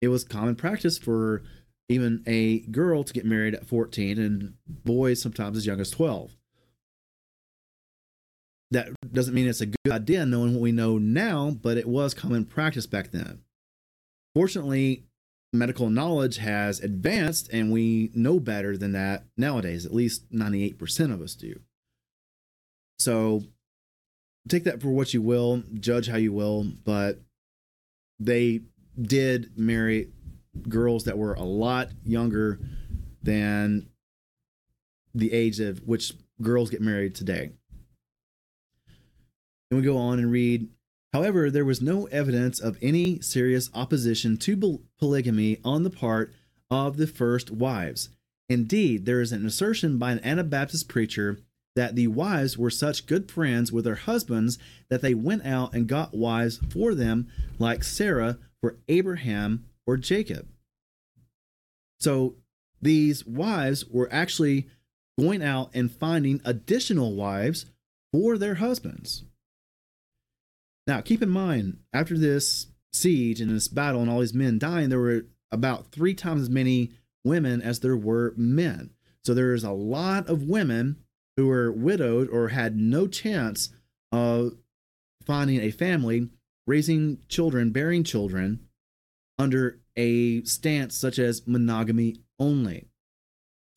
[0.01, 1.43] it was common practice for
[1.89, 6.37] even a girl to get married at 14 and boys sometimes as young as 12.
[8.71, 12.15] That doesn't mean it's a good idea knowing what we know now, but it was
[12.15, 13.43] common practice back then.
[14.35, 15.05] Fortunately,
[15.53, 19.87] medical knowledge has advanced and we know better than that nowadays.
[19.87, 21.61] At least 98% of us do.
[22.99, 23.43] So
[24.49, 27.21] take that for what you will, judge how you will, but
[28.19, 28.63] they
[29.01, 30.11] did marry
[30.69, 32.61] girls that were a lot younger
[33.23, 33.89] than
[35.15, 37.51] the age of which girls get married today.
[39.71, 40.69] And we go on and read
[41.15, 46.35] However, there was no evidence of any serious opposition to polygamy on the part
[46.73, 48.09] of the first wives.
[48.49, 51.39] Indeed, there is an assertion by an Anabaptist preacher
[51.77, 54.59] that the wives were such good friends with their husbands
[54.91, 60.49] that they went out and got wives for them, like Sarah for Abraham or Jacob.
[62.01, 62.37] So
[62.81, 64.69] these wives were actually
[65.19, 67.67] going out and finding additional wives
[68.13, 69.25] for their husbands.
[70.87, 74.91] Now, keep in mind, after this siege and this battle and all these men dying,
[74.91, 76.93] there were about three times as many
[77.25, 78.91] women as there were men.
[79.25, 80.97] So there's a lot of women
[81.37, 83.71] who were widowed or had no chance
[84.13, 84.53] of
[85.25, 86.29] finding a family,
[86.67, 88.61] raising children, bearing children
[89.39, 92.87] under a stance such as monogamy only.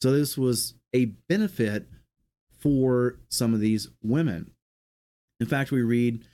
[0.02, 1.88] So this was a benefit
[2.58, 4.52] for some of these women.
[5.40, 6.26] In fact, we read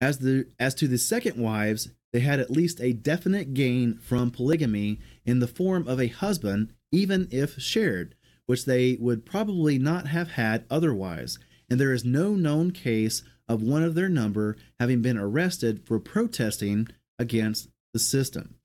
[0.00, 4.30] as the as to the second wives, they had at least a definite gain from
[4.30, 8.14] polygamy in the form of a husband, even if shared,
[8.50, 11.38] which they would probably not have had otherwise.
[11.70, 16.00] And there is no known case of one of their number having been arrested for
[16.00, 18.56] protesting against the system.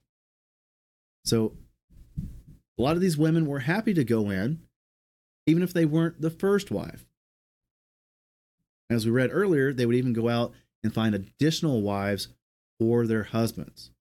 [1.24, 1.56] So,
[2.18, 4.62] a lot of these women were happy to go in,
[5.46, 7.06] even if they weren't the first wife.
[8.90, 10.52] As we read earlier, they would even go out
[10.84, 12.30] and find additional wives
[12.80, 13.92] for their husbands.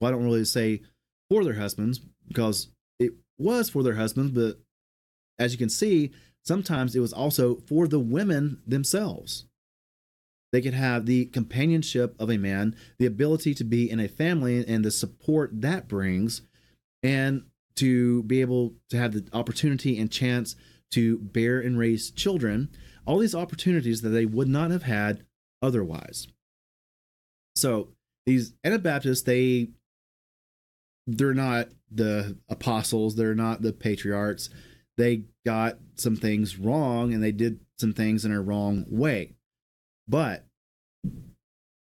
[0.00, 0.82] Well, I don't really say
[1.28, 1.98] for their husbands
[2.28, 2.68] because
[3.00, 4.60] it was for their husbands, but
[5.38, 6.10] as you can see,
[6.44, 9.44] sometimes it was also for the women themselves.
[10.52, 14.66] They could have the companionship of a man, the ability to be in a family
[14.66, 16.42] and the support that brings,
[17.02, 17.44] and
[17.76, 20.56] to be able to have the opportunity and chance
[20.92, 22.70] to bear and raise children.
[23.06, 25.24] All these opportunities that they would not have had
[25.62, 26.28] otherwise.
[27.54, 27.88] So
[28.26, 29.68] these Anabaptists, they
[31.06, 34.50] they're not the apostles, they're not the patriarchs.
[34.98, 39.36] They got some things wrong and they did some things in a wrong way.
[40.08, 40.44] But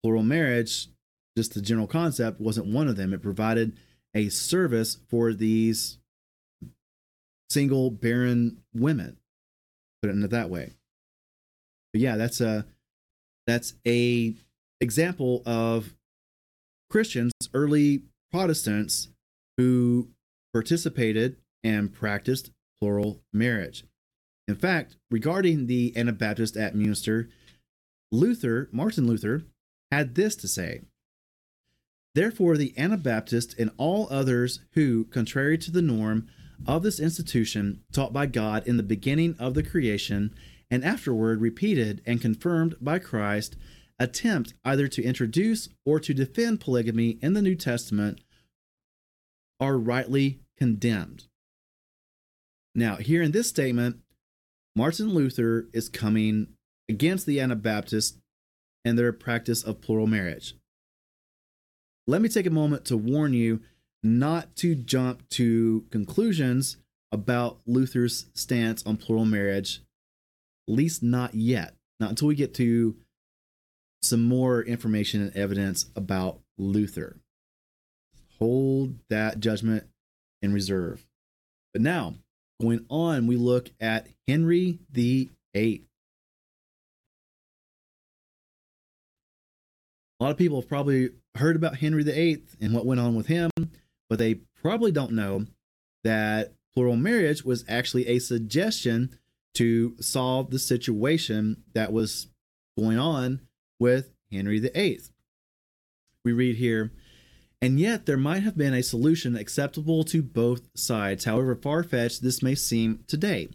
[0.04, 0.88] plural marriage,
[1.38, 3.14] just the general concept, wasn't one of them.
[3.14, 3.78] It provided
[4.14, 5.98] a service for these
[7.50, 9.18] single barren women.
[10.02, 10.74] Put it that way.
[11.94, 12.66] But yeah, that's a
[13.48, 14.36] that's a
[14.82, 15.96] example of
[16.90, 19.08] Christians, early Protestants
[19.58, 20.10] who
[20.54, 23.84] participated and practiced plural marriage.
[24.48, 27.30] In fact, regarding the Anabaptist at Munster,
[28.12, 29.44] Luther, Martin Luther,
[29.92, 30.82] had this to say
[32.16, 36.28] Therefore, the Anabaptists and all others who, contrary to the norm
[36.66, 40.34] of this institution taught by God in the beginning of the creation,
[40.72, 43.56] and afterward repeated and confirmed by Christ,
[44.00, 48.22] attempt either to introduce or to defend polygamy in the New Testament
[49.60, 51.26] are rightly condemned.
[52.78, 53.98] Now, here in this statement,
[54.76, 56.50] Martin Luther is coming
[56.88, 58.20] against the Anabaptists
[58.86, 60.56] and their practice of plural marriage.
[62.06, 63.62] Let me take a moment to warn you
[64.04, 66.78] not to jump to conclusions
[67.12, 69.82] about Luther's stance on plural marriage
[70.68, 71.74] at least not yet.
[72.00, 72.96] Not until we get to
[74.04, 77.18] some more information and evidence about Luther.
[78.38, 79.86] Hold that judgment
[80.44, 81.08] in reserve.
[81.74, 82.16] But now,
[82.62, 85.86] going on, we look at Henry the Eighth.
[90.20, 93.28] A lot of people have probably heard about Henry VIII and what went on with
[93.28, 93.52] him,
[94.10, 95.46] but they probably don't know
[96.04, 99.18] that plural marriage was actually a suggestion
[99.54, 102.28] to solve the situation that was
[102.78, 103.42] going on
[103.80, 105.02] with Henry VIII.
[106.26, 106.92] We read here,
[107.62, 112.22] and yet there might have been a solution acceptable to both sides, however far fetched
[112.22, 113.50] this may seem today.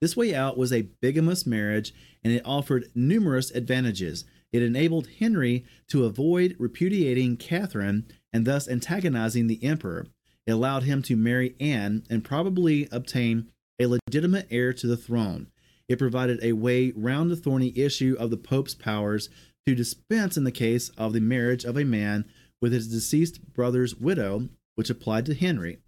[0.00, 1.94] This way out was a bigamous marriage,
[2.24, 4.24] and it offered numerous advantages.
[4.52, 10.06] It enabled Henry to avoid repudiating Catherine and thus antagonizing the emperor.
[10.46, 13.48] It allowed him to marry Anne and probably obtain
[13.78, 15.48] a legitimate heir to the throne.
[15.88, 19.28] It provided a way round the thorny issue of the Pope's powers
[19.66, 22.24] to dispense in the case of the marriage of a man
[22.62, 25.80] with his deceased brother's widow, which applied to Henry.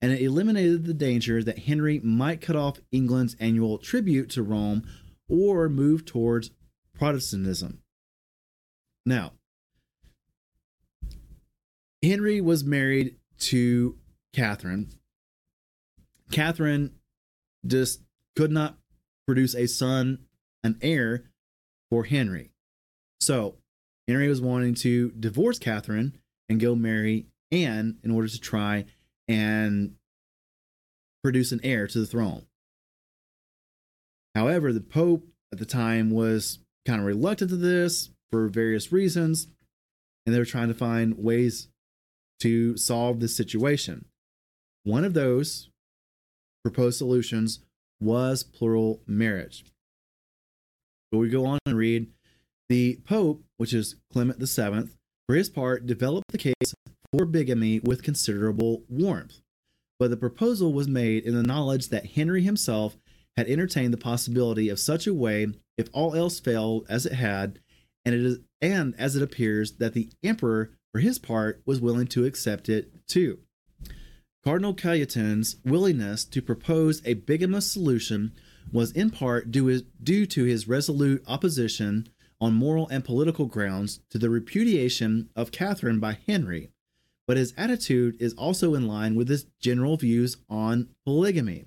[0.00, 4.86] And it eliminated the danger that Henry might cut off England's annual tribute to Rome
[5.28, 6.52] or move towards
[6.94, 7.82] Protestantism.
[9.04, 9.32] Now,
[12.02, 13.98] Henry was married to
[14.32, 14.92] Catherine.
[16.30, 16.92] Catherine
[17.66, 18.02] just
[18.36, 18.78] could not
[19.26, 20.20] produce a son,
[20.62, 21.24] an heir
[21.90, 22.52] for Henry.
[23.20, 23.56] So
[24.08, 28.84] Henry was wanting to divorce Catherine and go marry Anne in order to try
[29.28, 29.94] and
[31.24, 32.46] produce an heir to the throne.
[34.34, 39.48] However, the Pope at the time was kind of reluctant to this for various reasons,
[40.24, 41.68] and they were trying to find ways
[42.40, 44.04] to solve this situation.
[44.84, 45.70] One of those
[46.62, 47.60] proposed solutions
[48.00, 49.64] was plural marriage.
[51.10, 52.08] But we go on and read
[52.68, 54.90] the Pope, which is Clement VII,
[55.26, 56.74] for his part, developed the case
[57.12, 59.40] for bigamy with considerable warmth.
[59.98, 62.96] But the proposal was made in the knowledge that Henry himself
[63.36, 67.60] had entertained the possibility of such a way if all else failed as it had,
[68.04, 72.06] and it is and as it appears that the emperor for his part was willing
[72.06, 73.38] to accept it too.
[74.44, 78.32] Cardinal Cajetan's willingness to propose a bigamous solution
[78.72, 82.08] was in part due, due to his resolute opposition
[82.40, 86.70] on moral and political grounds to the repudiation of Catherine by Henry,
[87.26, 91.66] but his attitude is also in line with his general views on polygamy.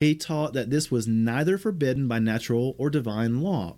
[0.00, 3.76] He taught that this was neither forbidden by natural or divine law.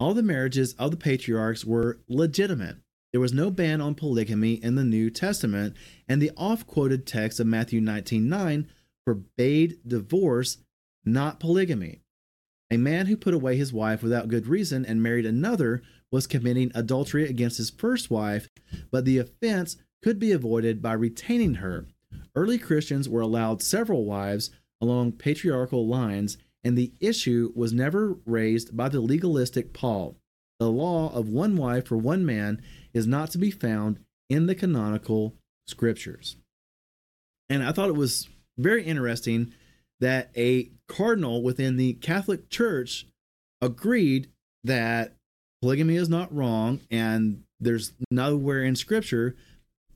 [0.00, 2.78] All the marriages of the patriarchs were legitimate.
[3.12, 5.76] There was no ban on polygamy in the New Testament,
[6.08, 8.66] and the oft quoted text of Matthew 19:9
[9.04, 10.58] forbade divorce,
[11.04, 12.01] not polygamy.
[12.72, 16.72] A man who put away his wife without good reason and married another was committing
[16.74, 18.48] adultery against his first wife,
[18.90, 21.84] but the offense could be avoided by retaining her.
[22.34, 24.50] Early Christians were allowed several wives
[24.80, 30.16] along patriarchal lines, and the issue was never raised by the legalistic Paul.
[30.58, 32.62] The law of one wife for one man
[32.94, 33.98] is not to be found
[34.30, 35.34] in the canonical
[35.66, 36.36] scriptures.
[37.50, 39.52] And I thought it was very interesting
[40.02, 43.06] that a cardinal within the Catholic Church
[43.60, 44.28] agreed
[44.64, 45.14] that
[45.60, 49.36] polygamy is not wrong and there's nowhere in scripture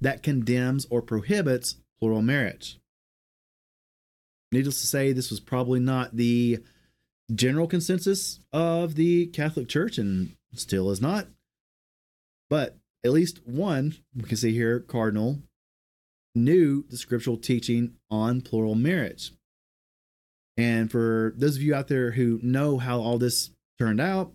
[0.01, 2.79] that condemns or prohibits plural marriage.
[4.53, 6.61] Needless to say, this was probably not the
[7.35, 11.27] general consensus of the Catholic Church and still is not.
[12.49, 15.41] But at least one, we can see here, Cardinal,
[16.37, 19.33] knew the scriptural teaching on plural marriage.
[20.57, 24.33] And for those of you out there who know how all this turned out,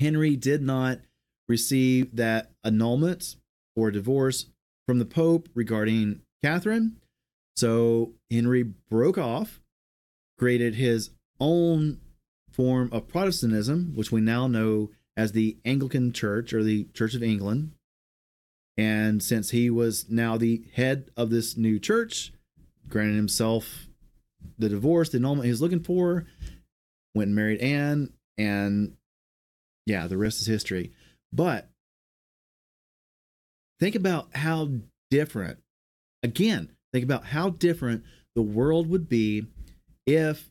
[0.00, 1.00] Henry did not
[1.48, 3.36] receive that annulment
[3.76, 4.46] or divorce
[4.86, 6.96] from the Pope regarding Catherine.
[7.56, 9.60] So Henry broke off,
[10.38, 12.00] created his own
[12.50, 17.22] form of Protestantism, which we now know as the Anglican Church or the Church of
[17.22, 17.72] England.
[18.76, 22.32] And since he was now the head of this new church,
[22.88, 23.86] granted himself
[24.58, 26.26] the divorce, the annulment he was looking for,
[27.14, 28.96] went and married Anne, and
[29.86, 30.92] yeah, the rest is history.
[31.32, 31.68] But
[33.80, 34.70] think about how
[35.10, 35.58] different,
[36.22, 39.46] again, think about how different the world would be
[40.06, 40.50] if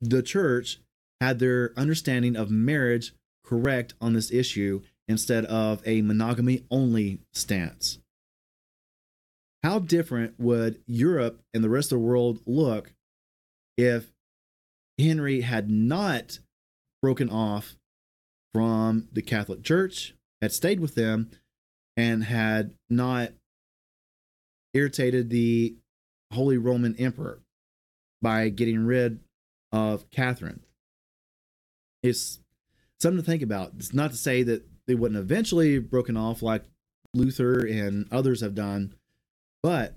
[0.00, 0.80] the church
[1.20, 3.12] had their understanding of marriage
[3.44, 7.98] correct on this issue instead of a monogamy only stance.
[9.62, 12.92] How different would Europe and the rest of the world look
[13.76, 14.12] if
[14.98, 16.38] Henry had not
[17.00, 17.76] broken off
[18.54, 21.30] from the Catholic Church, had stayed with them,
[21.96, 23.32] and had not
[24.74, 25.76] irritated the
[26.32, 27.42] Holy Roman Emperor
[28.20, 29.20] by getting rid
[29.72, 30.60] of Catherine?
[32.02, 32.40] It's
[33.00, 33.72] something to think about.
[33.76, 36.64] It's not to say that they wouldn't eventually have broken off like
[37.14, 38.94] Luther and others have done,
[39.62, 39.94] but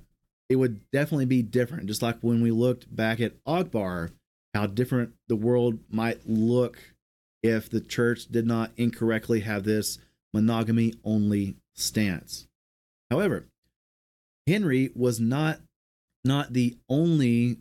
[0.49, 1.87] it would definitely be different.
[1.87, 4.11] Just like when we looked back at Akbar,
[4.53, 6.77] how different the world might look
[7.43, 9.99] if the church did not incorrectly have this
[10.33, 12.47] monogamy only stance.
[13.11, 13.45] However,
[14.47, 15.59] Henry was not
[16.23, 17.57] not the only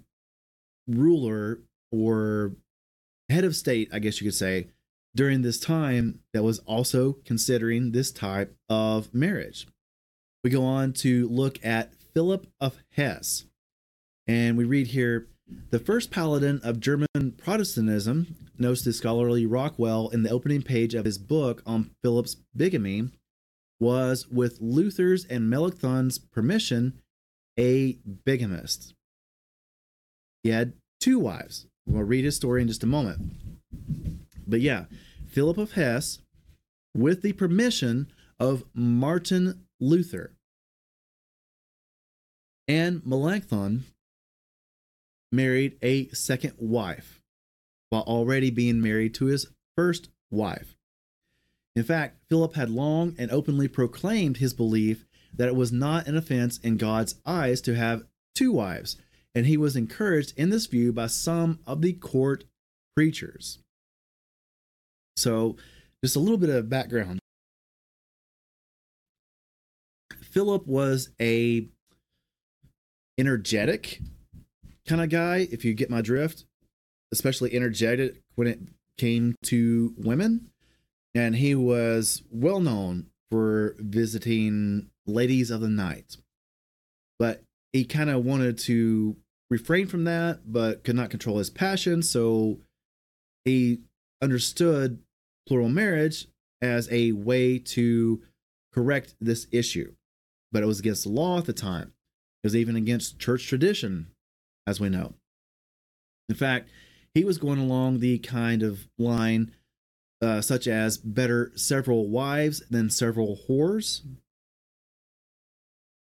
[0.87, 1.59] ruler
[1.93, 2.53] or
[3.29, 4.69] head of state, I guess you could say,
[5.15, 9.67] during this time that was also considering this type of marriage.
[10.43, 13.45] We go on to look at Philip of Hesse,
[14.27, 15.27] and we read here
[15.71, 21.05] the first paladin of German Protestantism, notes the scholarly Rockwell in the opening page of
[21.05, 23.09] his book on Philip's bigamy,
[23.81, 27.01] was, with Luther's and Melanchthon's permission,
[27.59, 28.95] a bigamist.
[30.45, 31.67] He had two wives.
[31.85, 33.33] We'll read his story in just a moment.
[34.47, 34.85] But yeah,
[35.27, 36.21] Philip of Hesse,
[36.95, 38.07] with the permission
[38.39, 40.33] of Martin Luther.
[42.67, 43.85] And Melanchthon
[45.31, 47.21] married a second wife
[47.91, 49.47] while already being married to his
[49.77, 50.77] first wife.
[51.77, 55.05] In fact, Philip had long and openly proclaimed his belief
[55.37, 58.05] that it was not an offense in God's eyes to have
[58.35, 58.97] two wives,
[59.35, 62.45] and he was encouraged in this view by some of the court
[62.97, 63.59] preachers.
[65.17, 65.57] So,
[66.03, 67.19] just a little bit of background.
[70.23, 71.69] Philip was a
[73.19, 74.01] energetic
[74.87, 76.45] kind of guy, if you get my drift,
[77.13, 78.59] especially energetic when it
[78.99, 80.51] came to women.
[81.15, 86.17] And he was well known for visiting ladies of the night.
[87.19, 87.43] But
[87.73, 89.17] he kind of wanted to
[89.51, 92.03] refrain from that, but could not control his passion.
[92.03, 92.59] So
[93.45, 93.81] he
[94.21, 94.99] understood
[95.47, 96.27] plural marriage
[96.61, 98.23] as a way to
[98.73, 99.95] correct this issue.
[100.51, 101.93] But it was against the law at the time.
[102.45, 104.09] Was even against church tradition,
[104.67, 105.15] as we know.
[106.29, 106.69] In fact,
[107.15, 109.53] he was going along the kind of line
[110.21, 114.03] uh, such as better several wives than several whores.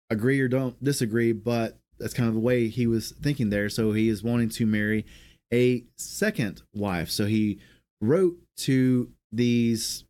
[0.09, 3.69] Agree or don't disagree, but that's kind of the way he was thinking there.
[3.69, 5.05] So he is wanting to marry
[5.53, 7.09] a second wife.
[7.09, 7.59] So he
[8.01, 10.05] wrote to these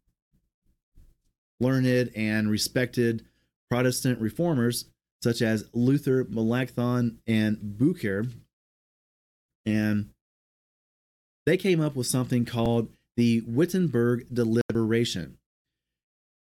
[1.59, 3.25] learned and respected
[3.69, 4.86] Protestant reformers
[5.22, 8.32] such as Luther, Melanchthon, and Bucer.
[9.65, 10.09] And
[11.45, 15.38] they came up with something called the Wittenberg Deliberation.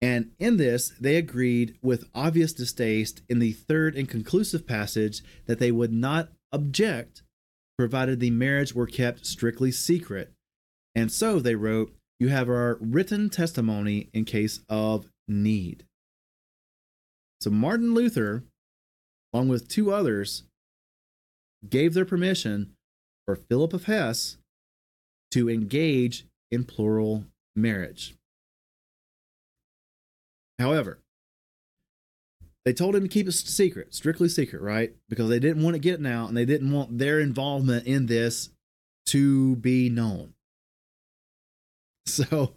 [0.02, 5.58] And in this, they agreed with obvious distaste in the third and conclusive passage that
[5.58, 7.22] they would not object
[7.78, 10.32] provided the marriage were kept strictly secret.
[10.94, 15.84] And so they wrote, You have our written testimony in case of need.
[17.40, 18.44] So Martin Luther,
[19.36, 20.44] along with two others,
[21.68, 22.72] gave their permission
[23.26, 24.38] for Philip of Hesse
[25.30, 27.24] to engage in plural
[27.54, 28.14] marriage.
[30.58, 31.00] However,
[32.64, 34.94] they told him to keep it secret, strictly secret, right?
[35.10, 38.48] Because they didn't want it getting out and they didn't want their involvement in this
[39.06, 40.32] to be known.
[42.08, 42.54] So,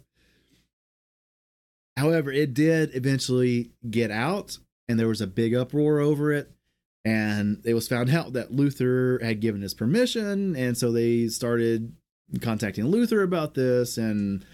[1.96, 4.58] however, it did eventually get out
[4.88, 6.52] and there was a big uproar over it.
[7.04, 10.54] And it was found out that Luther had given his permission.
[10.54, 11.94] And so they started
[12.40, 13.96] contacting Luther about this.
[13.96, 14.44] And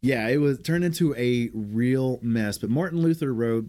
[0.00, 2.58] yeah, it was turned into a real mess.
[2.58, 3.66] But Martin Luther wrote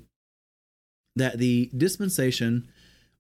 [1.15, 2.69] that the dispensation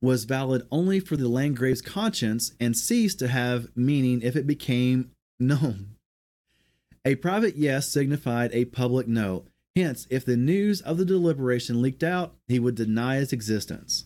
[0.01, 5.11] was valid only for the Landgrave's conscience and ceased to have meaning if it became
[5.39, 5.95] known.
[7.05, 9.45] A private yes signified a public no.
[9.75, 14.05] Hence, if the news of the deliberation leaked out, he would deny its existence.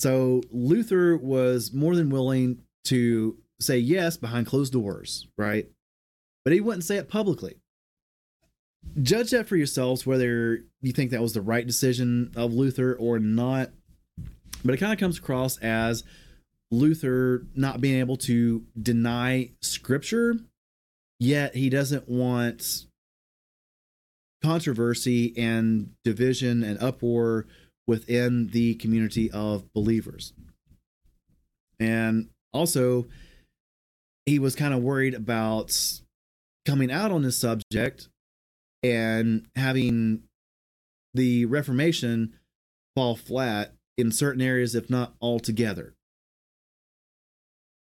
[0.00, 5.68] So Luther was more than willing to say yes behind closed doors, right?
[6.42, 7.56] But he wouldn't say it publicly.
[9.02, 13.18] Judge that for yourselves whether you think that was the right decision of Luther or
[13.18, 13.72] not.
[14.64, 16.02] But it kind of comes across as
[16.70, 20.36] Luther not being able to deny scripture,
[21.18, 22.86] yet he doesn't want
[24.42, 27.46] controversy and division and uproar
[27.90, 30.32] within the community of believers.
[31.80, 33.08] And also,
[34.26, 35.76] he was kind of worried about
[36.64, 38.08] coming out on this subject
[38.84, 40.22] and having
[41.14, 42.34] the Reformation
[42.94, 45.96] fall flat in certain areas, if not altogether.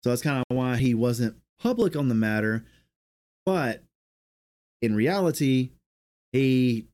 [0.03, 2.65] So that's kind of why he wasn't public on the matter.
[3.45, 3.81] But
[4.81, 5.69] in reality,
[6.33, 6.89] he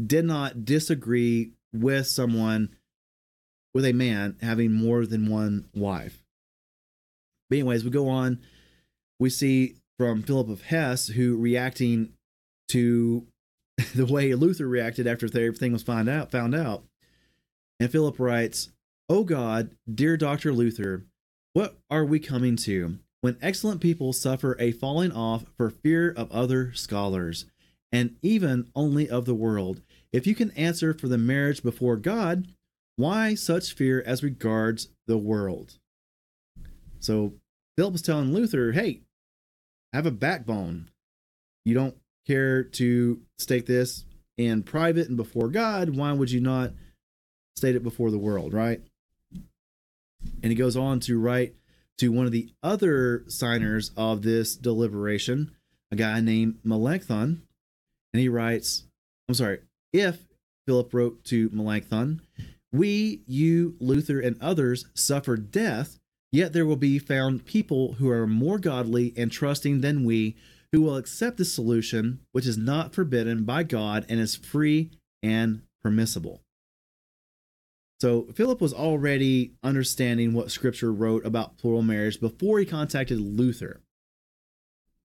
[0.00, 2.70] did not disagree with someone,
[3.74, 6.22] with a man having more than one wife.
[7.50, 8.40] But, anyways, we go on.
[9.18, 12.12] We see from Philip of Hesse, who reacting
[12.68, 13.26] to
[13.94, 16.84] the way Luther reacted after everything was found out, found out.
[17.80, 18.70] And Philip writes,
[19.08, 20.52] "Oh God, dear Dr.
[20.52, 21.04] Luther,
[21.52, 26.30] what are we coming to when excellent people suffer a falling off for fear of
[26.30, 27.46] other scholars,
[27.90, 29.80] and even only of the world?
[30.14, 32.46] If you can answer for the marriage before God,
[32.94, 35.78] why such fear as regards the world?"
[37.00, 37.34] So
[37.76, 39.02] Philip was telling Luther, "Hey,
[39.92, 40.90] have a backbone.
[41.64, 41.96] You don't
[42.26, 44.04] care to state this
[44.36, 46.72] in private and before God, why would you not
[47.56, 48.80] state it before the world, right?
[49.32, 51.56] And he goes on to write
[51.98, 55.54] to one of the other signers of this deliberation,
[55.90, 57.42] a guy named Melanchthon,
[58.12, 58.84] and he writes,
[59.28, 59.60] I'm sorry,
[59.94, 60.26] if
[60.66, 62.20] Philip wrote to Melanchthon,
[62.72, 66.00] we, you, Luther, and others suffer death,
[66.32, 70.36] yet there will be found people who are more godly and trusting than we
[70.72, 74.90] who will accept the solution which is not forbidden by God and is free
[75.22, 76.42] and permissible.
[78.00, 83.82] So Philip was already understanding what scripture wrote about plural marriage before he contacted Luther.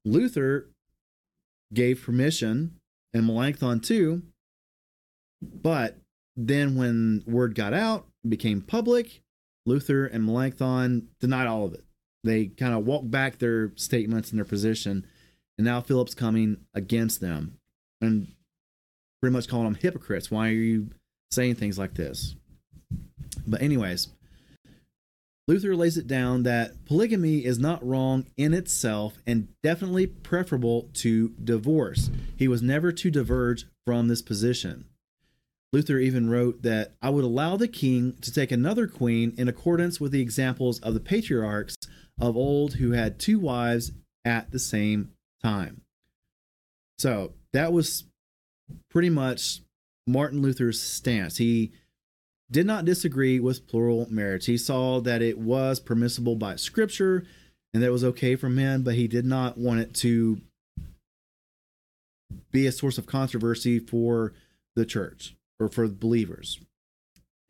[0.04, 0.72] Luther
[1.72, 2.80] gave permission
[3.14, 4.24] and Melanchthon too.
[5.42, 5.98] But
[6.36, 9.22] then when word got out, became public,
[9.66, 11.84] Luther and Melanchthon denied all of it.
[12.24, 15.06] They kind of walked back their statements and their position,
[15.58, 17.58] and now Philip's coming against them
[18.02, 18.28] and
[19.22, 20.30] pretty much calling them hypocrites.
[20.30, 20.90] Why are you
[21.32, 22.36] saying things like this?
[23.48, 24.10] But, anyways,
[25.48, 31.30] Luther lays it down that polygamy is not wrong in itself and definitely preferable to
[31.44, 32.12] divorce.
[32.36, 34.86] He was never to diverge from this position.
[35.72, 40.00] Luther even wrote that I would allow the king to take another queen in accordance
[40.00, 41.76] with the examples of the patriarchs
[42.20, 43.92] of old who had two wives
[44.26, 45.12] at the same
[45.44, 45.82] time.
[46.98, 48.06] So that was
[48.90, 49.62] pretty much
[50.08, 51.38] Martin Luther's stance.
[51.38, 51.72] He
[52.52, 54.48] did not disagree with plural marriage.
[54.48, 57.26] He saw that it was permissible by scripture
[57.74, 60.42] and that it was okay for men, but he did not want it to
[62.52, 64.34] be a source of controversy for
[64.76, 66.60] the church or for believers.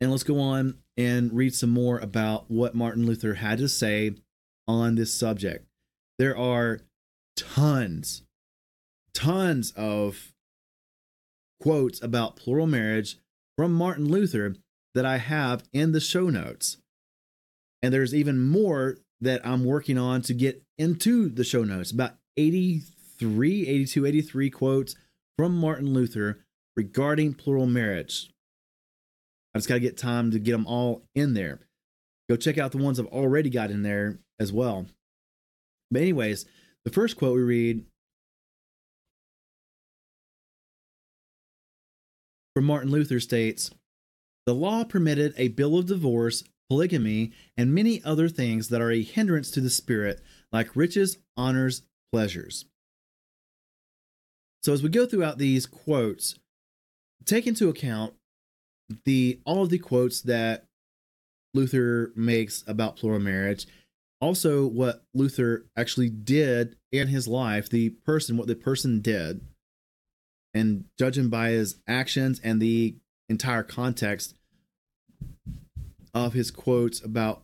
[0.00, 4.12] And let's go on and read some more about what Martin Luther had to say
[4.66, 5.66] on this subject.
[6.18, 6.80] There are
[7.36, 8.22] tons,
[9.14, 10.32] tons of
[11.60, 13.18] quotes about plural marriage
[13.56, 14.56] from Martin Luther
[14.94, 16.78] that I have in the show notes.
[17.82, 22.14] And there's even more that I'm working on to get into the show notes about
[22.36, 24.96] 83, 82, 83 quotes
[25.36, 26.44] from Martin Luther
[26.76, 28.30] regarding plural marriage.
[29.54, 31.60] I just got to get time to get them all in there.
[32.28, 34.86] Go check out the ones I've already got in there as well.
[35.90, 36.46] But, anyways,
[36.84, 37.84] the first quote we read
[42.54, 43.70] from Martin Luther states
[44.46, 49.02] the law permitted a bill of divorce, polygamy, and many other things that are a
[49.02, 50.20] hindrance to the spirit,
[50.52, 52.64] like riches, honors, pleasures.
[54.62, 56.36] So as we go throughout these quotes,
[57.24, 58.14] take into account
[59.04, 60.64] the all of the quotes that
[61.54, 63.66] Luther makes about plural marriage,
[64.20, 69.40] also what Luther actually did in his life, the person, what the person did,
[70.54, 72.96] and judging by his actions and the
[73.28, 74.34] entire context
[76.12, 77.42] of his quotes about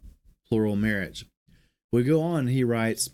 [0.49, 1.27] plural marriage.
[1.93, 3.11] We go on, he writes,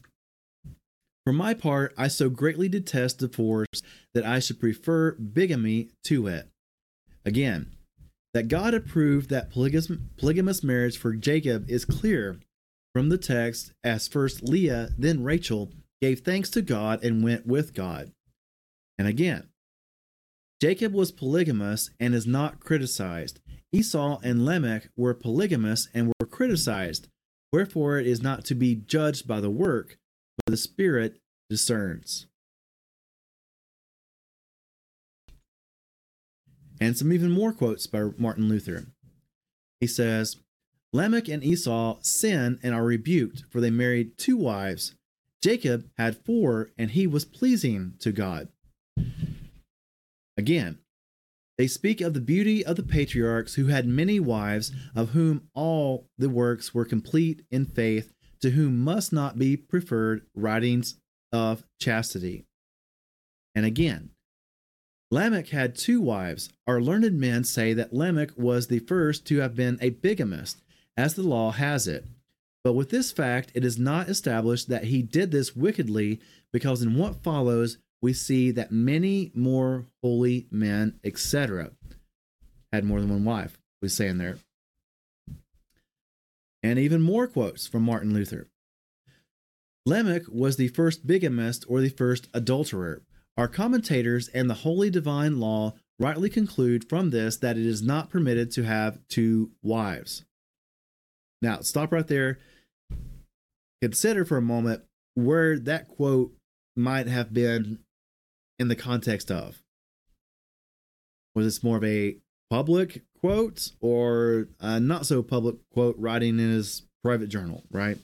[1.24, 3.82] For my part, I so greatly detest divorce
[4.14, 6.48] that I should prefer bigamy to it.
[7.24, 7.72] Again,
[8.34, 12.40] that God approved that polygamous marriage for Jacob is clear
[12.94, 15.70] from the text, as first Leah, then Rachel
[16.00, 18.12] gave thanks to God and went with God.
[18.98, 19.48] And again,
[20.60, 23.40] Jacob was polygamous and is not criticized.
[23.72, 27.08] Esau and Lamech were polygamous and were criticized.
[27.52, 29.98] Wherefore it is not to be judged by the work,
[30.36, 31.18] but the Spirit
[31.48, 32.26] discerns.
[36.82, 38.86] And some even more quotes by Martin Luther.
[39.78, 40.38] He says,
[40.92, 44.96] Lamech and Esau sin and are rebuked, for they married two wives.
[45.40, 48.48] Jacob had four, and he was pleasing to God.
[50.36, 50.78] Again,
[51.56, 56.08] they speak of the beauty of the patriarchs who had many wives, of whom all
[56.18, 60.96] the works were complete in faith, to whom must not be preferred writings
[61.30, 62.44] of chastity.
[63.54, 64.10] And again,
[65.12, 66.48] Lamech had two wives.
[66.66, 70.62] Our learned men say that Lamech was the first to have been a bigamist,
[70.96, 72.06] as the law has it.
[72.64, 76.18] But with this fact, it is not established that he did this wickedly,
[76.50, 81.72] because in what follows we see that many more holy men, etc.,
[82.72, 83.58] had more than one wife.
[83.82, 84.38] We say in there.
[86.62, 88.48] And even more quotes from Martin Luther.
[89.84, 93.02] Lamech was the first bigamist or the first adulterer.
[93.36, 98.10] Our commentators and the holy divine law rightly conclude from this that it is not
[98.10, 100.24] permitted to have two wives.
[101.40, 102.38] Now, stop right there.
[103.80, 104.82] Consider for a moment
[105.14, 106.32] where that quote
[106.76, 107.78] might have been
[108.58, 109.62] in the context of?
[111.34, 112.16] Was this more of a
[112.50, 117.98] public quote or a not so public quote writing in his private journal, right?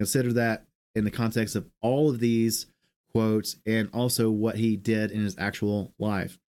[0.00, 2.66] Consider that in the context of all of these
[3.14, 6.38] quotes and also what he did in his actual life.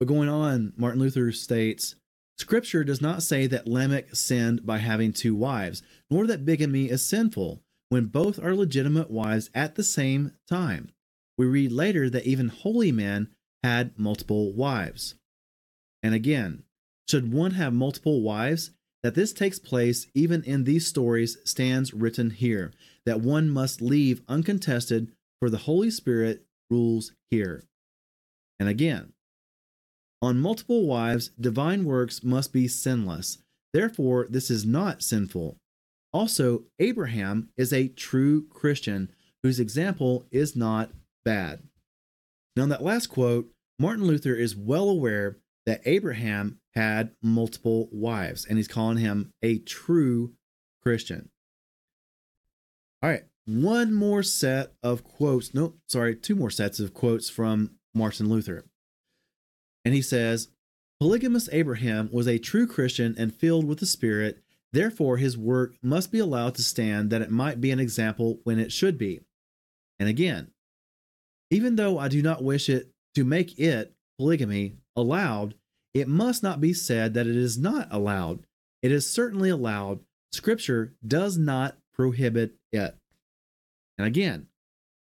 [0.00, 1.96] But going on, Martin Luther states
[2.38, 7.04] Scripture does not say that Lamech sinned by having two wives, nor that bigamy is
[7.04, 10.92] sinful when both are legitimate wives at the same time
[11.38, 13.28] we read later that even holy men
[13.62, 15.14] had multiple wives.
[16.02, 16.64] And again,
[17.08, 18.72] should one have multiple wives?
[19.02, 22.72] That this takes place even in these stories stands written here,
[23.06, 27.62] that one must leave uncontested, for the Holy Spirit rules here.
[28.58, 29.12] And again,
[30.20, 33.38] on multiple wives, divine works must be sinless.
[33.72, 35.56] Therefore, this is not sinful.
[36.12, 40.90] Also, Abraham is a true Christian whose example is not
[41.24, 41.62] bad.
[42.56, 45.36] Now, in that last quote, Martin Luther is well aware
[45.66, 50.34] that Abraham had multiple wives, and he's calling him a true
[50.80, 51.28] Christian.
[53.02, 55.52] All right, one more set of quotes.
[55.52, 58.64] Nope, sorry, two more sets of quotes from Martin Luther.
[59.84, 60.48] And he says,
[61.00, 64.42] Polygamous Abraham was a true Christian and filled with the Spirit.
[64.72, 68.60] Therefore, his work must be allowed to stand that it might be an example when
[68.60, 69.20] it should be.
[69.98, 70.52] And again,
[71.50, 75.54] even though I do not wish it to make it, polygamy, allowed,
[75.94, 78.44] it must not be said that it is not allowed.
[78.82, 80.00] It is certainly allowed.
[80.32, 82.96] Scripture does not prohibit it.
[83.96, 84.46] And again,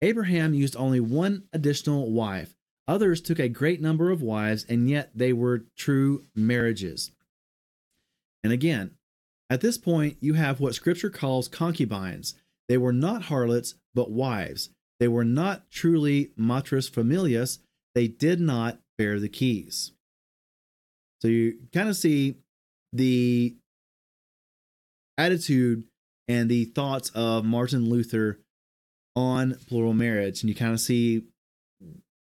[0.01, 2.55] Abraham used only one additional wife.
[2.87, 7.11] Others took a great number of wives, and yet they were true marriages.
[8.43, 8.95] And again,
[9.49, 12.35] at this point, you have what Scripture calls concubines.
[12.67, 14.69] They were not harlots, but wives.
[14.99, 17.59] They were not truly matris familias.
[17.93, 19.91] They did not bear the keys.
[21.21, 22.35] So you kind of see
[22.93, 23.55] the
[25.17, 25.83] attitude
[26.27, 28.39] and the thoughts of Martin Luther
[29.15, 31.23] on plural marriage, and you kind of see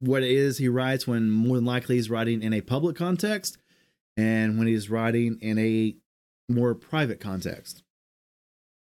[0.01, 3.59] what it is he writes when more than likely he's writing in a public context
[4.17, 5.97] and when he's writing in a
[6.49, 7.83] more private context.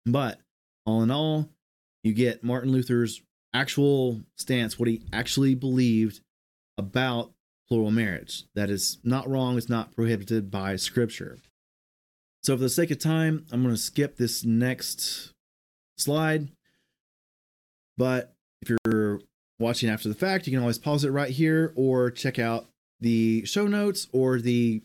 [0.05, 0.39] But
[0.85, 1.49] all in all,
[2.03, 3.21] you get Martin Luther's
[3.53, 6.21] actual stance, what he actually believed
[6.77, 7.31] about
[7.67, 8.43] plural marriage.
[8.55, 11.39] That is not wrong, it's not prohibited by scripture.
[12.43, 15.31] So, for the sake of time, I'm going to skip this next
[15.97, 16.49] slide.
[17.97, 19.21] But if you're
[19.59, 22.67] watching after the fact, you can always pause it right here or check out
[22.99, 24.81] the show notes or the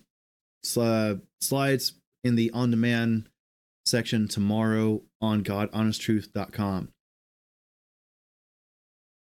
[0.77, 3.29] uh, slides in the on demand
[3.87, 6.89] section tomorrow on GodHonestTruth.com.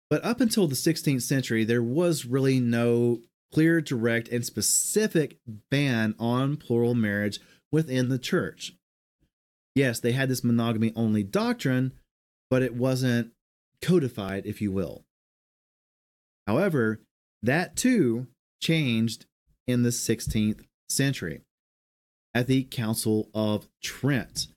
[0.09, 3.21] But up until the 16th century, there was really no
[3.51, 5.37] clear, direct, and specific
[5.69, 7.39] ban on plural marriage
[7.71, 8.73] within the church.
[9.75, 11.93] Yes, they had this monogamy only doctrine,
[12.49, 13.31] but it wasn't
[13.81, 15.03] codified, if you will.
[16.47, 16.99] However,
[17.43, 18.27] that too
[18.61, 19.25] changed
[19.67, 21.41] in the 16th century
[22.33, 24.47] at the Council of Trent.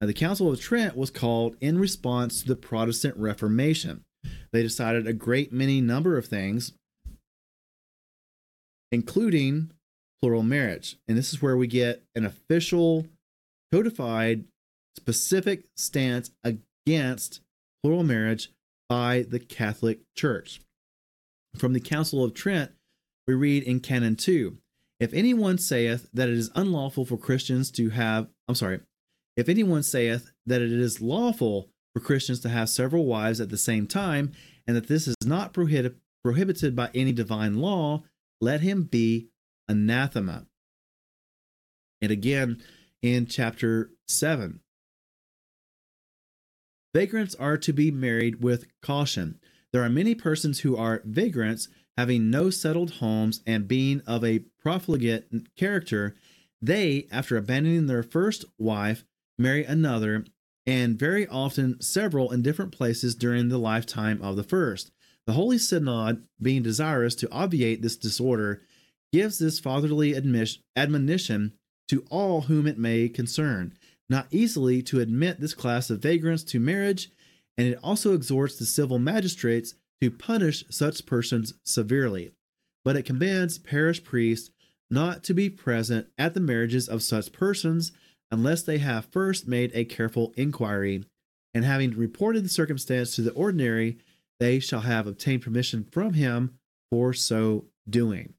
[0.00, 4.04] Now, the Council of Trent was called in response to the Protestant Reformation.
[4.52, 6.72] They decided a great many number of things,
[8.92, 9.70] including
[10.20, 10.96] plural marriage.
[11.08, 13.06] And this is where we get an official,
[13.72, 14.44] codified,
[14.96, 17.40] specific stance against
[17.82, 18.50] plural marriage
[18.88, 20.60] by the Catholic Church.
[21.56, 22.72] From the Council of Trent,
[23.26, 24.56] we read in Canon 2
[24.98, 28.80] If anyone saith that it is unlawful for Christians to have, I'm sorry,
[29.36, 33.56] if anyone saith that it is lawful for Christians to have several wives at the
[33.56, 34.32] same time,
[34.66, 38.02] and that this is not prohibit, prohibited by any divine law,
[38.40, 39.28] let him be
[39.68, 40.46] anathema.
[42.00, 42.62] And again
[43.02, 44.60] in chapter 7,
[46.94, 49.38] vagrants are to be married with caution.
[49.72, 54.44] There are many persons who are vagrants, having no settled homes and being of a
[54.60, 56.16] profligate character.
[56.62, 59.04] They, after abandoning their first wife,
[59.38, 60.24] marry another
[60.66, 64.90] and very often several in different places during the lifetime of the first.
[65.30, 68.62] The Holy Synod, being desirous to obviate this disorder,
[69.12, 71.52] gives this fatherly admonition
[71.86, 73.74] to all whom it may concern,
[74.08, 77.12] not easily to admit this class of vagrants to marriage,
[77.56, 82.32] and it also exhorts the civil magistrates to punish such persons severely.
[82.84, 84.50] But it commands parish priests
[84.90, 87.92] not to be present at the marriages of such persons
[88.32, 91.04] unless they have first made a careful inquiry,
[91.54, 93.98] and having reported the circumstance to the ordinary,
[94.40, 96.58] they shall have obtained permission from him
[96.90, 98.34] for so doing.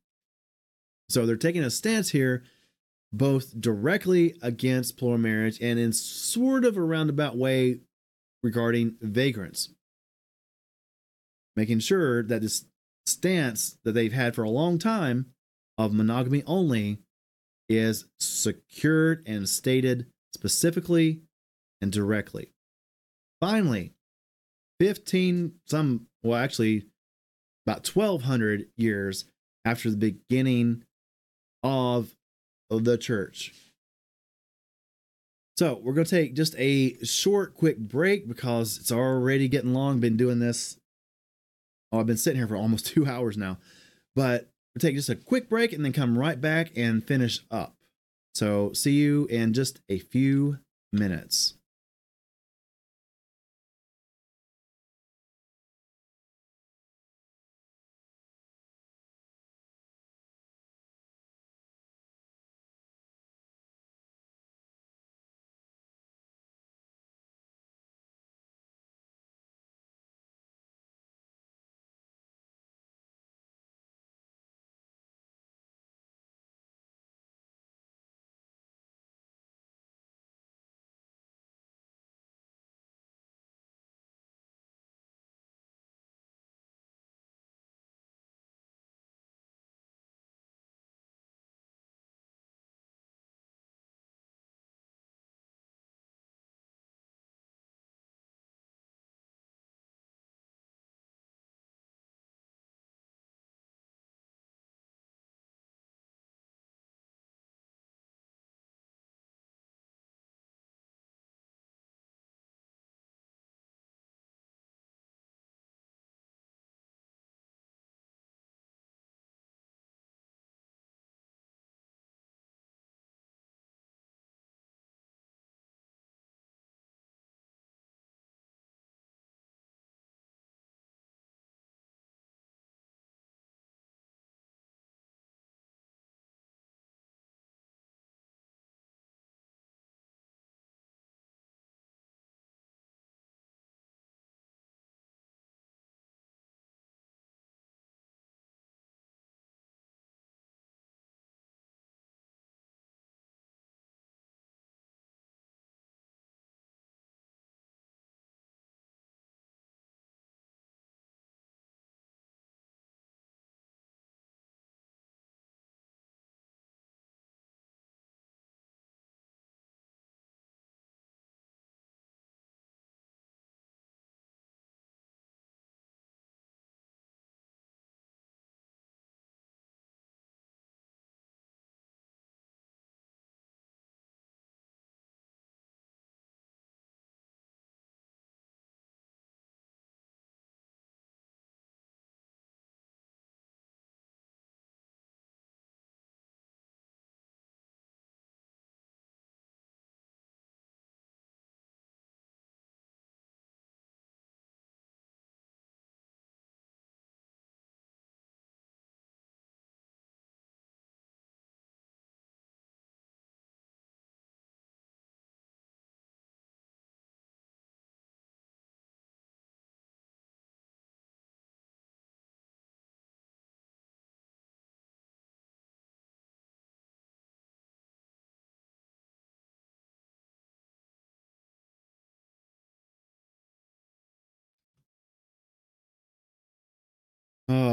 [1.10, 2.44] So they're taking a stance here,
[3.14, 7.80] both directly against plural marriage and in sort of a roundabout way
[8.44, 9.70] regarding vagrants,
[11.56, 12.66] making sure that this
[13.06, 15.28] stance that they've had for a long time
[15.78, 17.00] of monogamy only
[17.70, 21.22] is secured and stated specifically
[21.82, 22.52] and directly.
[23.40, 23.94] Finally,
[24.82, 26.88] 15 some well actually
[27.68, 29.26] about 1200 years
[29.64, 30.84] after the beginning
[31.62, 32.16] of
[32.72, 33.54] the church
[35.56, 40.00] So we're going to take just a short, quick break because it's already getting long.
[40.00, 40.80] Been doing this.
[41.92, 43.60] Oh, I've been sitting here for almost two hours now.
[44.16, 47.76] But we'll take just a quick break and then come right back and finish up.
[48.34, 50.58] So see you in just a few
[50.92, 51.54] minutes.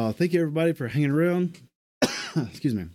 [0.08, 1.60] Oh, thank you everybody for hanging around.
[2.34, 2.86] Excuse me.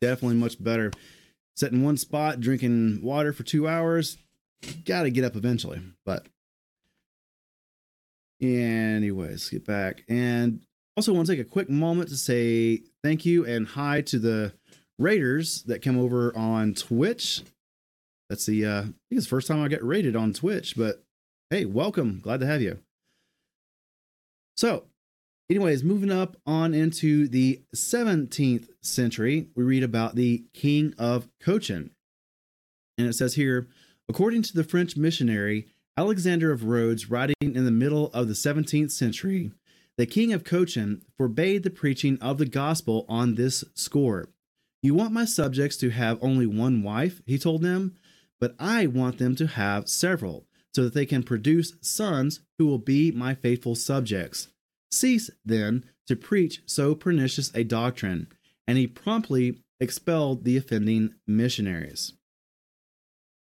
[0.00, 0.90] Definitely much better.
[1.54, 4.16] Sitting one spot, drinking water for two hours.
[4.86, 5.82] Got to get up eventually.
[6.06, 6.24] But,
[8.40, 10.04] anyways, get back.
[10.08, 10.62] And
[10.96, 14.54] also want to take a quick moment to say thank you and hi to the
[14.98, 17.42] raiders that come over on Twitch.
[18.30, 21.04] That's the, uh, I think it's the first time I get rated on Twitch, but
[21.50, 22.20] hey, welcome.
[22.22, 22.78] Glad to have you.
[24.56, 24.84] So,
[25.50, 31.90] anyways, moving up on into the 17th century, we read about the King of Cochin.
[32.96, 33.68] And it says here,
[34.08, 38.90] according to the French missionary Alexander of Rhodes, writing in the middle of the 17th
[38.90, 39.52] century,
[39.96, 44.28] the King of Cochin forbade the preaching of the gospel on this score.
[44.82, 47.96] You want my subjects to have only one wife, he told them,
[48.40, 52.78] but I want them to have several, so that they can produce sons who will
[52.78, 54.48] be my faithful subjects.
[54.94, 58.28] Cease, then, to preach so pernicious a doctrine.
[58.66, 62.14] And he promptly expelled the offending missionaries.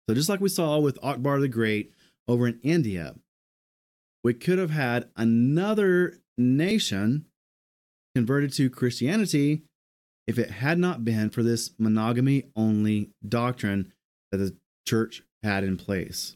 [0.07, 1.91] So, just like we saw with Akbar the Great
[2.27, 3.15] over in India,
[4.23, 7.25] we could have had another nation
[8.15, 9.63] converted to Christianity
[10.27, 13.93] if it had not been for this monogamy only doctrine
[14.31, 16.35] that the church had in place,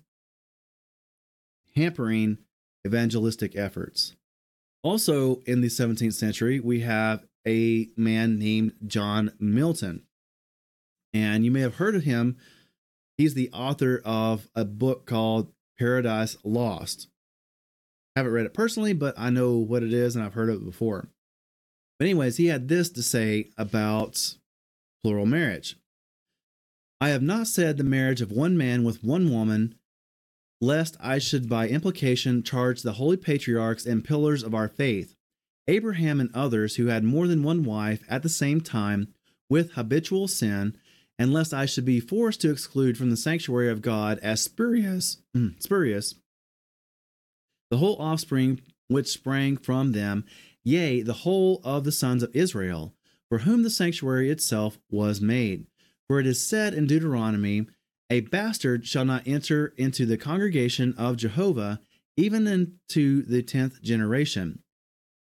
[1.76, 2.38] hampering
[2.86, 4.16] evangelistic efforts.
[4.84, 10.04] Also, in the 17th century, we have a man named John Milton.
[11.14, 12.38] And you may have heard of him.
[13.18, 17.08] He's the author of a book called Paradise Lost.
[18.16, 20.66] haven't read it personally, but I know what it is and I've heard of it
[20.66, 21.08] before.
[22.00, 24.36] But, anyways, he had this to say about
[25.04, 25.76] plural marriage.
[27.00, 29.76] I have not said the marriage of one man with one woman,
[30.62, 35.16] lest I should by implication charge the holy patriarchs and pillars of our faith,
[35.68, 39.14] Abraham and others who had more than one wife at the same time
[39.50, 40.78] with habitual sin,
[41.20, 45.18] and lest I should be forced to exclude from the sanctuary of God as spurious,
[45.36, 46.16] mm, spurious
[47.72, 50.26] the whole offspring which sprang from them,
[50.64, 52.94] yea, the whole of the sons of Israel,
[53.30, 55.66] for whom the sanctuary itself was made.
[56.08, 57.68] For it is said in Deuteronomy,
[58.12, 61.80] A bastard shall not enter into the congregation of Jehovah,
[62.18, 64.60] even into the tenth generation.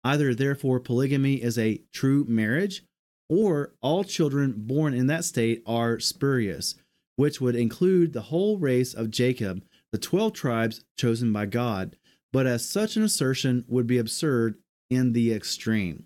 [0.03, 2.83] Either therefore polygamy is a true marriage,
[3.27, 6.75] or all children born in that state are spurious,
[7.15, 11.97] which would include the whole race of Jacob, the twelve tribes chosen by God.
[12.31, 14.59] But as such an assertion would be absurd
[14.91, 16.05] in the extreme.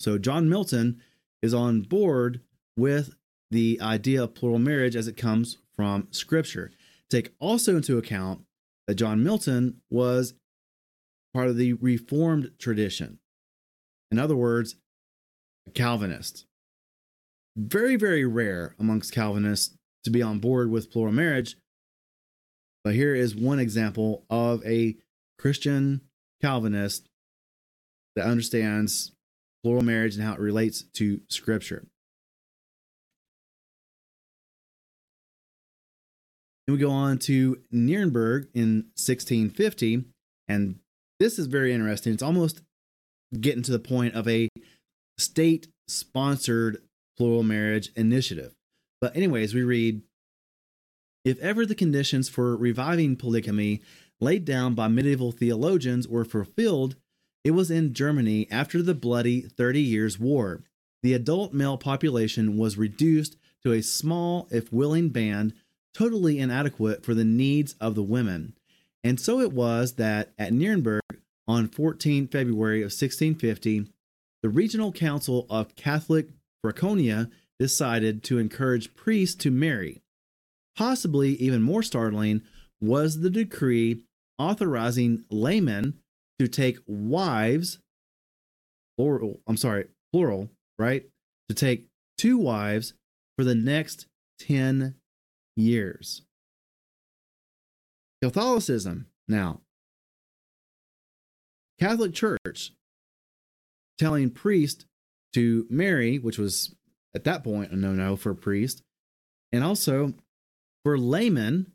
[0.00, 1.00] So John Milton
[1.40, 2.40] is on board
[2.76, 3.14] with
[3.52, 6.72] the idea of plural marriage as it comes from Scripture.
[7.10, 8.40] Take also into account
[8.86, 10.34] that John Milton was
[11.34, 13.18] part of the Reformed tradition.
[14.10, 14.76] In other words,
[15.66, 16.46] a Calvinist.
[17.54, 21.56] Very, very rare amongst Calvinists to be on board with plural marriage.
[22.82, 24.96] But here is one example of a
[25.38, 26.00] Christian
[26.40, 27.06] Calvinist
[28.16, 29.12] that understands
[29.62, 31.86] plural marriage and how it relates to Scripture.
[36.66, 40.04] And we go on to Nuremberg in 1650,
[40.48, 40.78] and
[41.18, 42.12] this is very interesting.
[42.12, 42.62] It's almost
[43.40, 44.48] getting to the point of a
[45.18, 46.78] state sponsored
[47.16, 48.54] plural marriage initiative.
[49.00, 50.02] But, anyways, we read
[51.24, 53.82] If ever the conditions for reviving polygamy
[54.20, 56.96] laid down by medieval theologians were fulfilled,
[57.44, 60.62] it was in Germany after the bloody Thirty Years' War.
[61.02, 65.54] The adult male population was reduced to a small, if willing, band
[65.94, 68.54] totally inadequate for the needs of the women.
[69.04, 71.02] And so it was that at Nuremberg
[71.48, 73.90] on 14 February of 1650,
[74.42, 76.28] the Regional Council of Catholic
[76.62, 77.28] Franconia
[77.58, 80.02] decided to encourage priests to marry.
[80.76, 82.42] Possibly even more startling
[82.80, 84.04] was the decree
[84.38, 85.98] authorizing laymen
[86.38, 87.78] to take wives,
[88.96, 91.04] plural, I'm sorry, plural, right?
[91.48, 91.86] To take
[92.18, 92.94] two wives
[93.36, 94.06] for the next
[94.40, 94.96] 10
[95.56, 96.22] years.
[98.22, 99.60] Catholicism now.
[101.80, 102.72] Catholic Church
[103.98, 104.86] telling priest
[105.34, 106.74] to marry, which was
[107.14, 108.82] at that point a no no for a priest,
[109.50, 110.14] and also
[110.84, 111.72] for laymen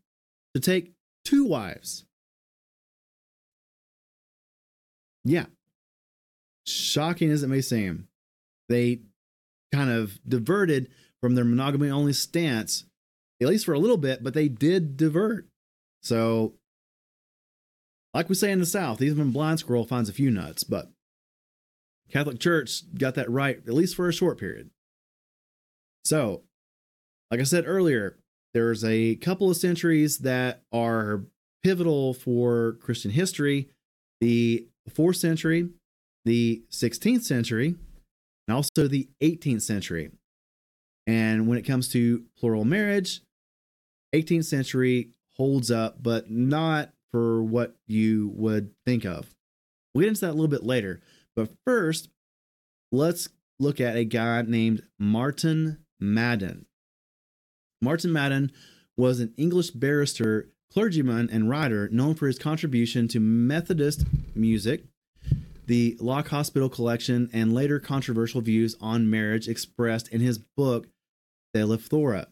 [0.53, 0.93] to take
[1.25, 2.05] two wives.
[5.25, 5.45] Yeah.
[6.65, 8.07] Shocking as it may seem,
[8.69, 9.01] they
[9.73, 10.89] kind of diverted
[11.21, 12.85] from their monogamy only stance
[13.41, 15.47] at least for a little bit, but they did divert.
[16.01, 16.53] So,
[18.13, 20.89] like we say in the South, even blind squirrel finds a few nuts, but
[22.09, 24.69] Catholic Church got that right, at least for a short period.
[26.05, 26.43] So,
[27.29, 28.17] like I said earlier,
[28.53, 31.25] there's a couple of centuries that are
[31.63, 33.69] pivotal for Christian history
[34.19, 35.69] the 4th century,
[36.25, 37.75] the 16th century,
[38.47, 40.11] and also the 18th century.
[41.05, 43.21] And when it comes to plural marriage,
[44.13, 49.35] 18th century holds up, but not for what you would think of.
[49.93, 51.01] We'll get into that a little bit later.
[51.35, 52.09] But first,
[52.91, 53.29] let's
[53.59, 56.65] look at a guy named Martin Madan.
[57.81, 58.51] Martin Madan
[58.95, 64.05] was an English barrister, clergyman, and writer known for his contribution to Methodist
[64.35, 64.85] music,
[65.65, 70.87] the Lock Hospital collection, and later controversial views on marriage expressed in his book,
[71.53, 72.27] Thora.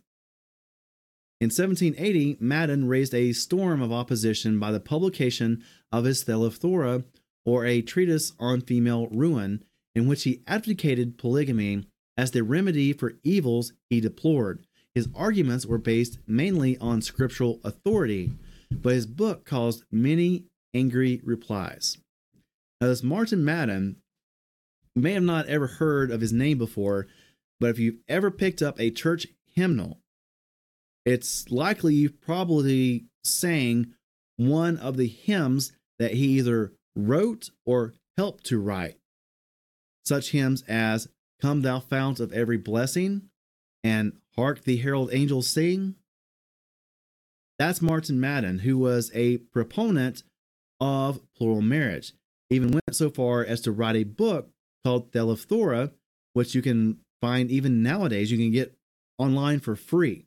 [1.41, 7.03] In 1780, Madan raised a storm of opposition by the publication of his Thora,
[7.45, 9.63] or a treatise on female ruin,
[9.93, 11.85] in which he advocated polygamy
[12.17, 14.65] as the remedy for evils he deplored.
[14.93, 18.31] His arguments were based mainly on scriptural authority,
[18.71, 21.97] but his book caused many angry replies.
[22.79, 23.97] Now, this Martin Madan,
[24.95, 27.07] may have not ever heard of his name before,
[27.59, 29.99] but if you've ever picked up a church hymnal,
[31.06, 33.94] it's likely you've probably sang
[34.38, 38.98] one of the hymns that he either wrote or helped to write.
[40.03, 41.07] Such hymns as
[41.41, 43.30] Come Thou Fount of Every Blessing
[43.84, 45.95] and Hark the Herald Angels Sing,
[47.57, 50.23] That's Martin Madan, who was a proponent
[50.80, 52.14] of plural marriage.
[52.49, 54.49] Even went so far as to write a book
[54.84, 55.91] called Thora,
[56.34, 58.32] which you can find even nowadays.
[58.32, 58.76] You can get
[59.18, 60.26] online for free.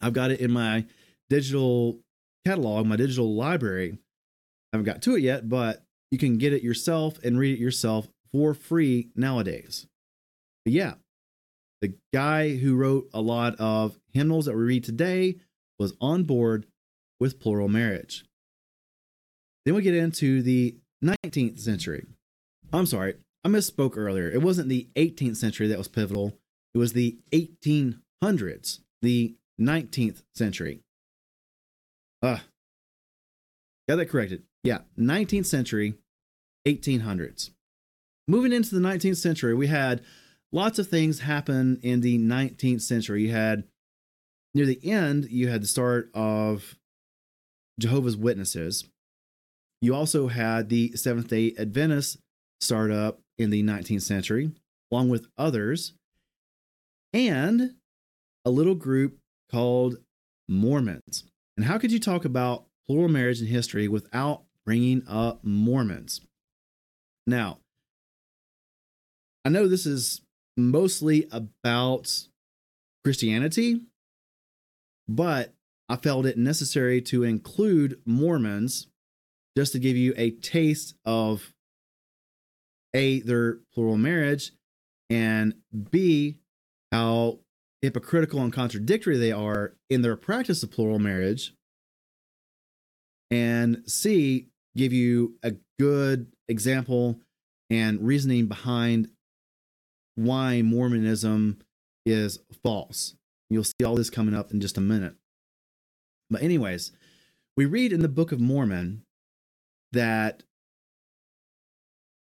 [0.00, 0.86] I've got it in my
[1.28, 2.00] digital
[2.46, 3.98] catalog, my digital library.
[4.72, 7.62] I haven't got to it yet, but you can get it yourself and read it
[7.62, 9.86] yourself for free nowadays.
[10.64, 10.94] But yeah,
[11.80, 15.36] the guy who wrote a lot of hymnals that we read today
[15.78, 16.66] was on board
[17.18, 18.24] with plural marriage.
[19.64, 22.06] Then we get into the 19th century.
[22.72, 23.14] I'm sorry,
[23.44, 24.30] I misspoke earlier.
[24.30, 26.36] It wasn't the 18th century that was pivotal,
[26.74, 30.80] it was the 1800s, the 19th century.
[32.22, 32.42] Ah,
[33.88, 34.42] got that corrected.
[34.62, 35.94] Yeah, 19th century,
[36.66, 37.50] 1800s.
[38.28, 40.02] Moving into the 19th century, we had
[40.52, 43.22] lots of things happen in the 19th century.
[43.22, 43.64] You had
[44.54, 46.76] near the end, you had the start of
[47.78, 48.84] Jehovah's Witnesses.
[49.80, 52.18] You also had the Seventh day Adventists
[52.60, 54.50] start up in the 19th century,
[54.92, 55.94] along with others,
[57.14, 57.74] and
[58.44, 59.19] a little group
[59.50, 59.96] called
[60.48, 61.24] Mormons.
[61.56, 66.20] And how could you talk about plural marriage in history without bringing up Mormons?
[67.26, 67.58] Now,
[69.44, 70.22] I know this is
[70.56, 72.26] mostly about
[73.04, 73.82] Christianity,
[75.08, 75.54] but
[75.88, 78.86] I felt it necessary to include Mormons
[79.56, 81.52] just to give you a taste of
[82.94, 84.52] A, their plural marriage,
[85.08, 85.54] and
[85.90, 86.36] B,
[86.92, 87.40] how
[87.82, 91.54] hypocritical and contradictory they are in their practice of plural marriage,
[93.30, 97.20] and C, give you a good example
[97.70, 99.08] and reasoning behind
[100.16, 101.60] why Mormonism
[102.04, 103.14] is false.
[103.48, 105.14] You'll see all this coming up in just a minute.
[106.28, 106.92] But, anyways,
[107.56, 109.04] we read in the Book of Mormon
[109.92, 110.42] that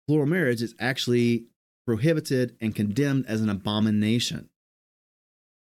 [0.07, 1.47] plural marriage is actually
[1.87, 4.50] prohibited and condemned as an abomination.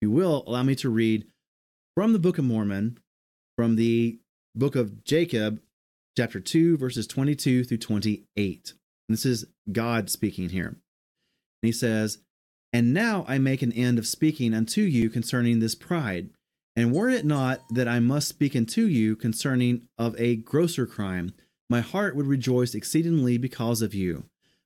[0.03, 1.27] You will, allow me to read
[1.95, 2.99] from the Book of Mormon,
[3.55, 4.19] from the
[4.53, 5.61] book of Jacob,
[6.17, 8.73] chapter 2, verses 22 through 28.
[9.07, 10.67] And this is God speaking here.
[10.67, 10.77] And
[11.61, 12.17] he says,
[12.73, 16.31] And now I make an end of speaking unto you concerning this pride.
[16.75, 21.34] And were it not that I must speak unto you concerning of a grosser crime,
[21.69, 24.25] my heart would rejoice exceedingly because of you.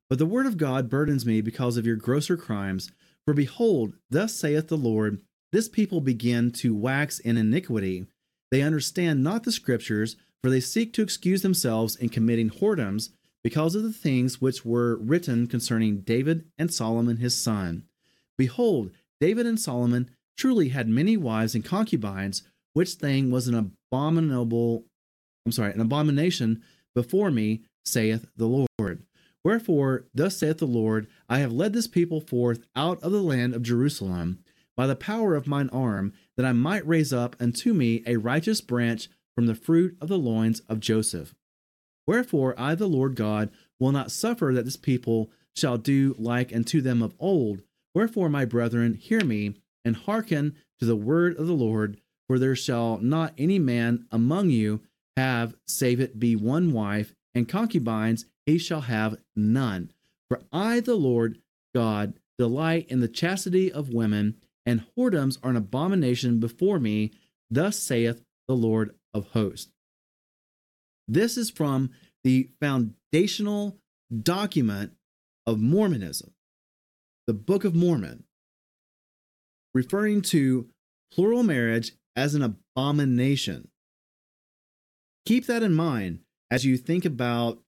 [0.09, 2.89] But the word of God burdens me because of your grosser crimes.
[3.27, 5.19] For behold, thus saith the Lord,
[5.51, 8.05] this people begin to wax in iniquity.
[8.51, 13.09] They understand not the scriptures, for they seek to excuse themselves in committing whoredoms
[13.43, 17.83] because of the things which were written concerning David and Solomon his son.
[18.37, 22.43] Behold, David and Solomon truly had many wives and concubines,
[22.73, 24.85] which thing was an abominable,
[25.45, 26.61] I'm sorry, an abomination
[26.93, 29.03] before me, saith the Lord.
[29.43, 33.55] Wherefore, thus saith the Lord, I have led this people forth out of the land
[33.55, 34.39] of Jerusalem
[34.77, 38.61] by the power of mine arm, that I might raise up unto me a righteous
[38.61, 41.35] branch from the fruit of the loins of Joseph.
[42.05, 43.49] Wherefore I, the Lord God,
[43.79, 47.63] will not suffer that this people shall do like unto them of old.
[47.93, 52.55] Wherefore, my brethren, hear me, and hearken to the word of the Lord, for there
[52.55, 54.81] shall not any man among you
[55.15, 59.91] have, save it be one wife, and concubines he shall have none.
[60.29, 61.39] For I, the Lord
[61.73, 64.35] God, delight in the chastity of women,
[64.67, 67.11] and whoredoms are an abomination before me.
[67.49, 69.71] Thus saith the Lord of hosts.
[71.07, 71.91] This is from
[72.25, 73.77] the foundational
[74.21, 74.91] document
[75.45, 76.33] of Mormonism,
[77.25, 78.25] the Book of Mormon,
[79.73, 80.67] referring to
[81.13, 83.69] plural marriage as an abomination.
[85.25, 86.19] Keep that in mind
[86.51, 87.59] as you think about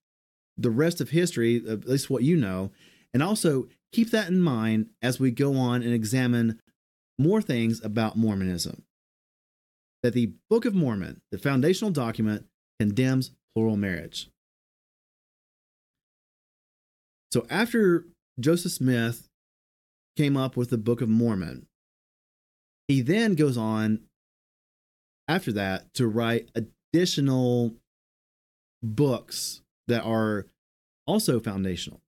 [0.57, 2.71] the rest of history, at least what you know,
[3.13, 6.59] and also keep that in mind as we go on and examine
[7.19, 8.83] more things about Mormonism.
[10.01, 12.45] That the Book of Mormon, the foundational document,
[12.79, 14.29] condemns plural marriage.
[17.31, 18.05] So after
[18.39, 19.27] Joseph Smith
[20.15, 21.67] came up with the Book of Mormon,
[22.87, 23.99] he then goes on
[25.27, 27.75] after that to write additional
[28.81, 30.47] books that are
[31.05, 32.01] also foundational.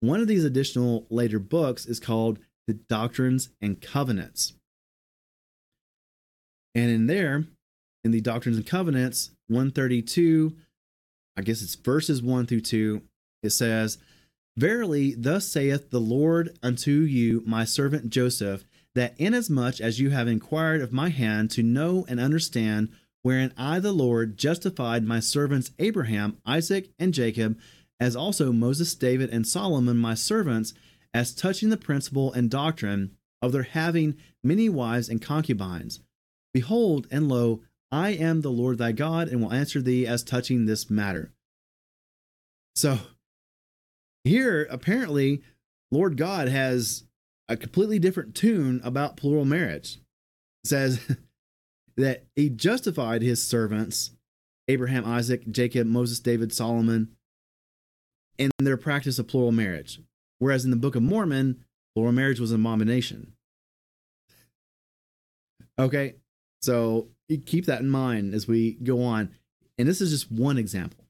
[0.00, 4.54] One of these additional later books is called the Doctrines and Covenants.
[6.74, 7.44] And in there,
[8.04, 10.56] in the Doctrines and Covenants, 132,
[11.36, 13.02] I guess it's verses 1 through 2,
[13.42, 13.98] it says,
[14.56, 18.64] Verily, thus saith the Lord unto you, my servant Joseph,
[18.94, 22.90] that inasmuch as you have inquired of my hand to know and understand,
[23.22, 27.58] wherein I, the Lord, justified my servants Abraham, Isaac, and Jacob,
[27.98, 30.74] as also Moses, David, and Solomon, my servants,
[31.14, 36.00] as touching the principle and doctrine of their having many wives and concubines.
[36.54, 40.64] Behold, and lo, I am the Lord thy God, and will answer thee as touching
[40.64, 41.32] this matter.
[42.74, 42.98] So,
[44.24, 45.42] here, apparently,
[45.90, 47.04] Lord God has
[47.48, 49.98] a completely different tune about plural marriage.
[50.64, 51.16] It says
[51.96, 54.12] that he justified his servants,
[54.68, 57.14] Abraham, Isaac, Jacob, Moses, David, Solomon,
[58.38, 60.00] in their practice of plural marriage.
[60.42, 61.64] Whereas in the Book of Mormon,
[61.94, 63.34] plural marriage was an abomination.
[65.78, 66.16] Okay,
[66.60, 67.10] so
[67.46, 69.30] keep that in mind as we go on.
[69.78, 71.04] And this is just one example.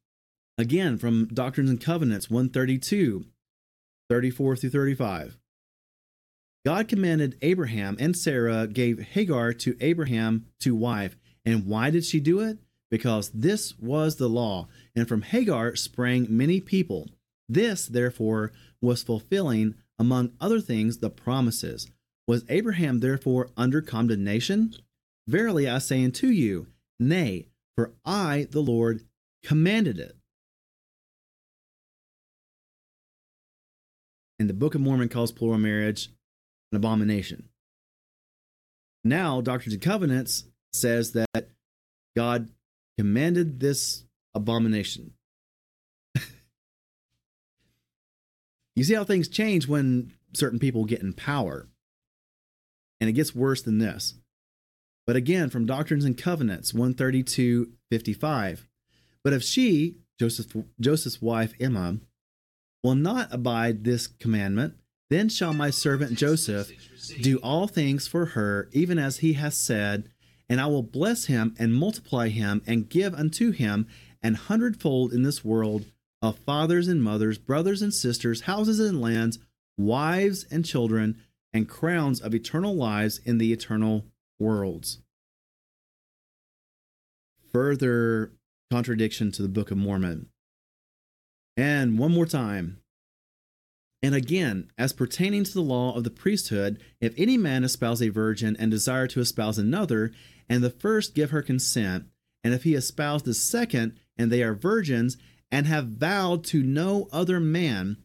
[0.58, 3.24] Again, from Doctrines and Covenants 132,
[4.10, 5.38] 34 through 35.
[6.66, 11.16] God commanded Abraham, and Sarah gave Hagar to Abraham to wife.
[11.46, 12.58] And why did she do it?
[12.90, 17.08] Because this was the law, and from Hagar sprang many people.
[17.52, 18.50] This, therefore,
[18.80, 21.86] was fulfilling, among other things, the promises.
[22.26, 24.74] Was Abraham therefore under condemnation?
[25.28, 26.68] Verily I say unto you,
[26.98, 29.02] Nay, for I, the Lord,
[29.44, 30.16] commanded it.
[34.38, 36.08] And the Book of Mormon calls plural marriage
[36.72, 37.50] an abomination.
[39.04, 41.50] Now, Doctrines and Covenants says that
[42.16, 42.48] God
[42.96, 44.04] commanded this
[44.34, 45.12] abomination.
[48.74, 51.68] You see how things change when certain people get in power.
[53.00, 54.14] And it gets worse than this.
[55.06, 58.68] But again, from Doctrines and Covenants 132 55.
[59.24, 61.98] But if she, Joseph, Joseph's wife Emma,
[62.82, 64.74] will not abide this commandment,
[65.10, 66.70] then shall my servant Joseph
[67.20, 70.08] do all things for her, even as he hath said,
[70.48, 73.86] and I will bless him and multiply him and give unto him
[74.22, 75.84] an hundredfold in this world
[76.22, 79.40] of fathers and mothers, brothers and sisters, houses and lands,
[79.76, 81.20] wives and children,
[81.52, 84.06] and crowns of eternal lives in the eternal
[84.38, 85.00] worlds.
[87.52, 88.32] Further
[88.70, 90.28] contradiction to the Book of Mormon.
[91.56, 92.78] And one more time.
[94.02, 98.08] And again, as pertaining to the law of the priesthood, if any man espouse a
[98.08, 100.12] virgin and desire to espouse another,
[100.48, 102.06] and the first give her consent,
[102.42, 105.18] and if he espouse the second, and they are virgins,
[105.52, 107.98] and have vowed to no other man,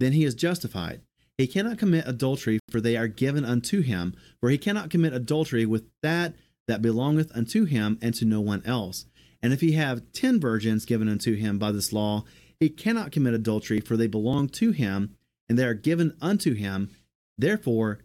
[0.00, 1.00] then he is justified.
[1.38, 4.14] He cannot commit adultery, for they are given unto him.
[4.40, 6.34] For he cannot commit adultery with that
[6.66, 9.06] that belongeth unto him, and to no one else.
[9.40, 12.24] And if he have ten virgins given unto him by this law,
[12.58, 15.14] he cannot commit adultery, for they belong to him,
[15.48, 16.90] and they are given unto him.
[17.38, 18.00] Therefore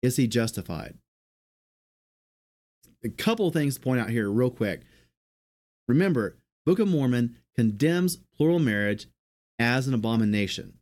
[0.00, 0.96] is he justified.
[3.04, 4.82] A couple things to point out here, real quick.
[5.86, 9.06] Remember, Book of Mormon condemns plural marriage
[9.58, 10.74] as an abomination.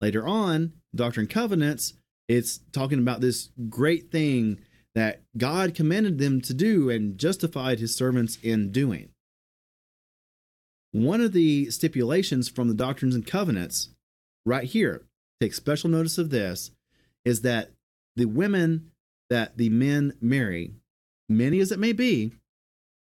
[0.00, 1.94] Later on, Doctrine and Covenants,
[2.28, 4.60] it's talking about this great thing
[4.94, 9.10] that God commanded them to do and justified his servants in doing.
[10.92, 13.90] One of the stipulations from the Doctrines and Covenants,
[14.44, 15.02] right here,
[15.40, 16.72] take special notice of this,
[17.24, 17.70] is that
[18.16, 18.90] the women
[19.28, 20.72] that the men marry,
[21.28, 22.32] many as it may be,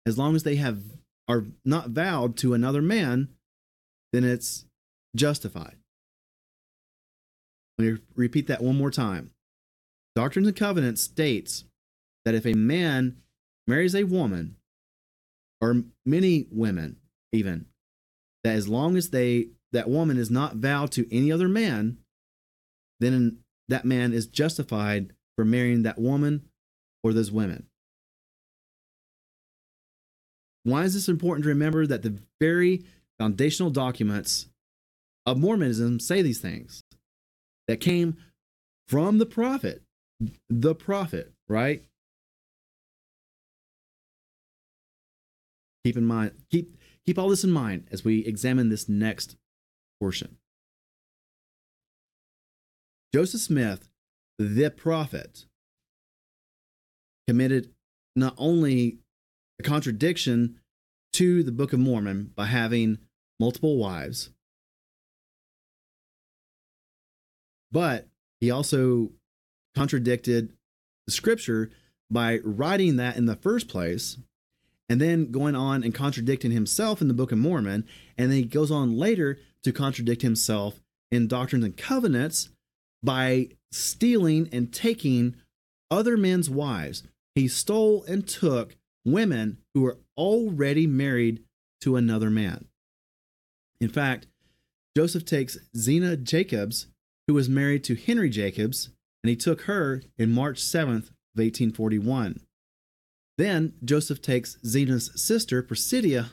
[0.06, 0.82] as long as they have
[1.28, 3.30] are not vowed to another man,
[4.12, 4.66] then it's
[5.16, 5.78] justified.
[7.78, 9.32] Let me repeat that one more time.
[10.16, 11.64] Doctrines and Covenants states
[12.26, 13.18] that if a man
[13.68, 14.58] marries a woman,
[15.62, 16.98] or many women
[17.32, 17.66] even,
[18.44, 21.98] that as long as they that woman is not vowed to any other man,
[23.00, 23.40] then
[23.70, 26.48] that man is justified for marrying that woman
[27.04, 27.66] or those women.
[30.64, 32.86] Why is this important to remember that the very
[33.20, 34.48] foundational documents
[35.26, 36.84] of Mormonism say these things?
[37.68, 38.18] that came
[38.88, 39.84] from the prophet,
[40.50, 41.84] the prophet, right?
[45.84, 49.36] Keep in mind, keep keep all this in mind as we examine this next
[50.00, 50.38] portion.
[53.14, 53.90] Joseph Smith,
[54.40, 55.46] the prophet,
[57.28, 57.70] committed
[58.16, 59.00] not only
[59.60, 60.60] a contradiction
[61.14, 62.98] to the Book of Mormon by having
[63.40, 64.30] multiple wives,
[67.74, 68.08] But
[68.40, 69.10] he also
[69.76, 70.54] contradicted
[71.08, 71.72] the scripture
[72.10, 74.20] by writing that in the first place
[74.88, 77.86] and then going on and contradicting himself in the Book of Mormon.
[78.16, 80.80] And then he goes on later to contradict himself
[81.12, 82.50] in Doctrines and Covenants
[83.02, 85.36] by stealing and taking
[85.90, 87.02] other men's wives.
[87.34, 88.76] He stole and took
[89.06, 91.44] women who were already married
[91.82, 92.66] to another man.
[93.82, 94.28] In fact,
[94.96, 96.88] Joseph takes Zina Jacobs,
[97.28, 98.90] who was married to Henry Jacobs,
[99.24, 102.40] and he took her in March 7th of 1841.
[103.38, 106.30] Then Joseph takes Zina's sister, Presendia,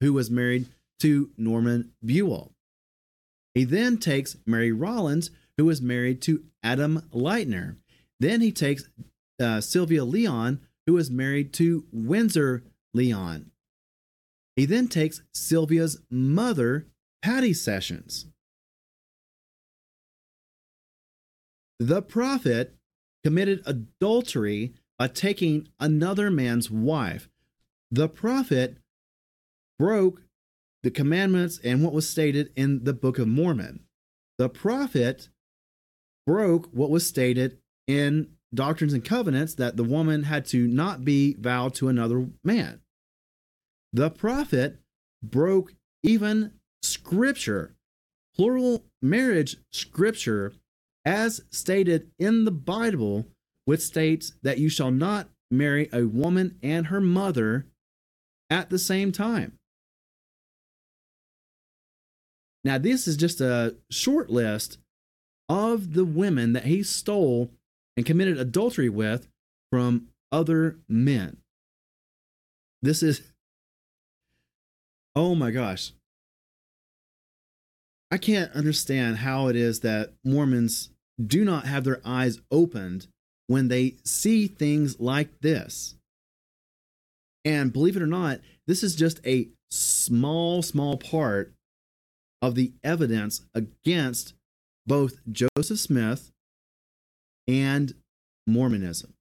[0.00, 0.68] who was married
[1.00, 2.52] to Norman Buell.
[3.54, 7.76] He then takes Mary Rollins, who was married to Adam Lightner.
[8.20, 8.88] Then he takes
[9.40, 13.50] uh, Sylvia Lyon, who was married to Windsor Lyon.
[14.56, 16.86] He then takes Sylvia's mother,
[17.20, 18.24] Patty Sessions.
[21.78, 22.74] The prophet
[23.22, 27.28] committed adultery by taking another man's wife.
[27.90, 28.78] The prophet
[29.78, 30.22] broke
[30.82, 33.80] the commandments and what was stated in the Book of Mormon.
[34.38, 35.28] The prophet
[36.26, 41.34] broke what was stated in Doctrines and Covenants that the woman had to not be
[41.38, 42.80] vowed to another man.
[43.92, 44.78] The prophet
[45.22, 46.52] broke even
[46.82, 47.74] scripture,
[48.36, 50.54] plural marriage scripture,
[51.04, 53.26] as stated in the Bible,
[53.64, 57.66] which states that you shall not marry a woman and her mother
[58.50, 59.58] at the same time.
[62.64, 64.78] Now, this is just a short list
[65.48, 67.50] of the women that he stole
[67.98, 69.26] and committed adultery with
[69.72, 71.38] from other men.
[72.80, 73.22] This is,
[75.16, 75.90] oh my gosh.
[78.12, 83.08] I can't understand how it is that Mormons do not have their eyes opened
[83.48, 85.96] when they see things like this.
[87.44, 88.38] And believe it or not,
[88.68, 91.52] this is just a small, small part
[92.40, 94.34] of the evidence against
[94.86, 96.30] both Joseph Smith
[97.48, 97.94] and
[98.46, 99.14] Mormonism.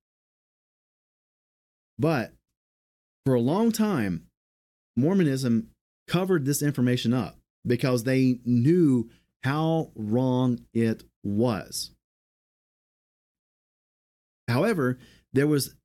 [1.97, 2.33] But
[3.25, 4.27] for a long time,
[4.95, 5.69] Mormonism
[6.07, 9.09] covered this information up because they knew
[9.43, 11.91] how wrong it was.
[14.47, 14.97] However,
[15.33, 15.75] there was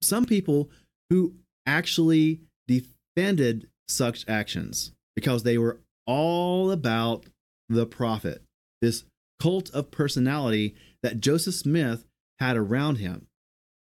[0.00, 0.70] some people
[1.10, 1.34] who
[1.66, 7.26] actually defended such actions because they were all about
[7.68, 8.42] the prophet,
[8.80, 9.04] this
[9.40, 12.04] cult of personality that Joseph Smith
[12.38, 13.26] had around him,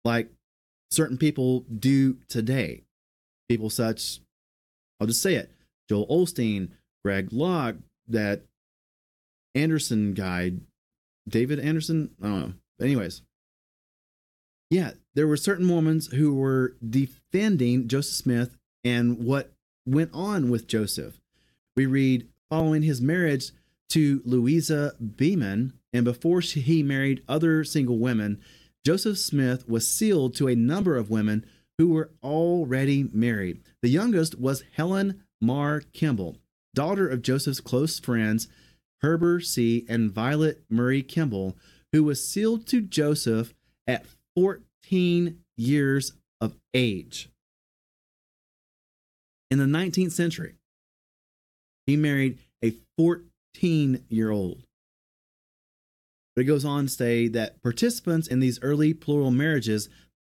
[0.05, 0.31] like
[0.91, 2.85] certain people do today.
[3.49, 4.21] People such,
[5.01, 5.51] I'll just say it,
[5.89, 6.71] Joel Osteen,
[7.05, 7.77] Greg Locke,
[8.09, 8.43] that
[9.55, 10.53] Anderson guy,
[11.29, 12.53] David Anderson, I don't know.
[12.79, 13.23] But anyways,
[14.71, 19.53] yeah, there were certain Mormons who were defending Joseph Smith and what
[19.87, 21.21] went on with Joseph.
[21.77, 23.51] We read following his marriage
[23.93, 28.41] to Louisa Beaman, and before she, he married other single women,
[28.87, 31.45] Joseph Smith was sealed to a number of women
[31.77, 33.61] who were already married.
[33.83, 36.39] The youngest was Helen Mar Kimball,
[36.75, 38.49] daughter of Joseph's close friends
[39.03, 39.85] Herbert C.
[39.91, 41.59] and Violet Murray Kimball,
[41.93, 43.53] who was sealed to Joseph
[43.87, 47.29] at 14 years of age.
[49.51, 50.55] In the 19th century,
[51.85, 54.65] he married a 14 year old.
[56.35, 59.89] But it goes on to say that participants in these early plural marriages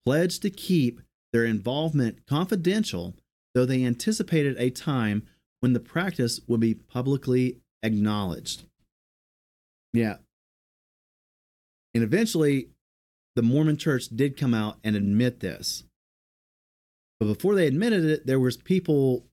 [0.06, 3.16] pledged to keep their involvement confidential,
[3.54, 5.28] though they anticipated a time
[5.60, 8.64] when the practice would be publicly acknowledged.
[9.94, 10.18] Yeah.
[11.94, 12.70] And eventually,
[13.36, 15.84] the Mormon church did come out and admit this.
[17.20, 19.26] But before they admitted it, there was people,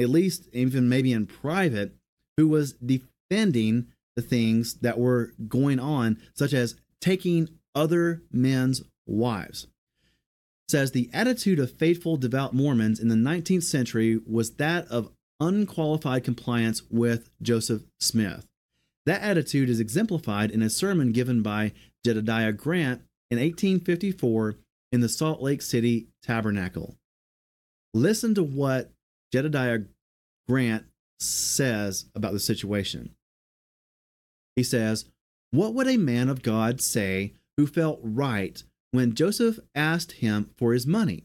[0.00, 1.94] at least even maybe in private,
[2.36, 9.64] who was defending the things that were going on, such as taking other men's wives.
[9.64, 15.10] It says the attitude of faithful devout Mormons in the 19th century was that of
[15.38, 18.46] unqualified compliance with Joseph Smith.
[19.04, 21.72] That attitude is exemplified in a sermon given by
[22.04, 24.56] Jedediah Grant in 1854
[24.90, 26.96] in the Salt Lake City Tabernacle.
[27.94, 28.90] Listen to what
[29.32, 29.80] Jedediah
[30.48, 30.86] Grant
[31.20, 33.15] says about the situation.
[34.56, 35.04] He says,
[35.50, 40.72] What would a man of God say who felt right when Joseph asked him for
[40.72, 41.24] his money?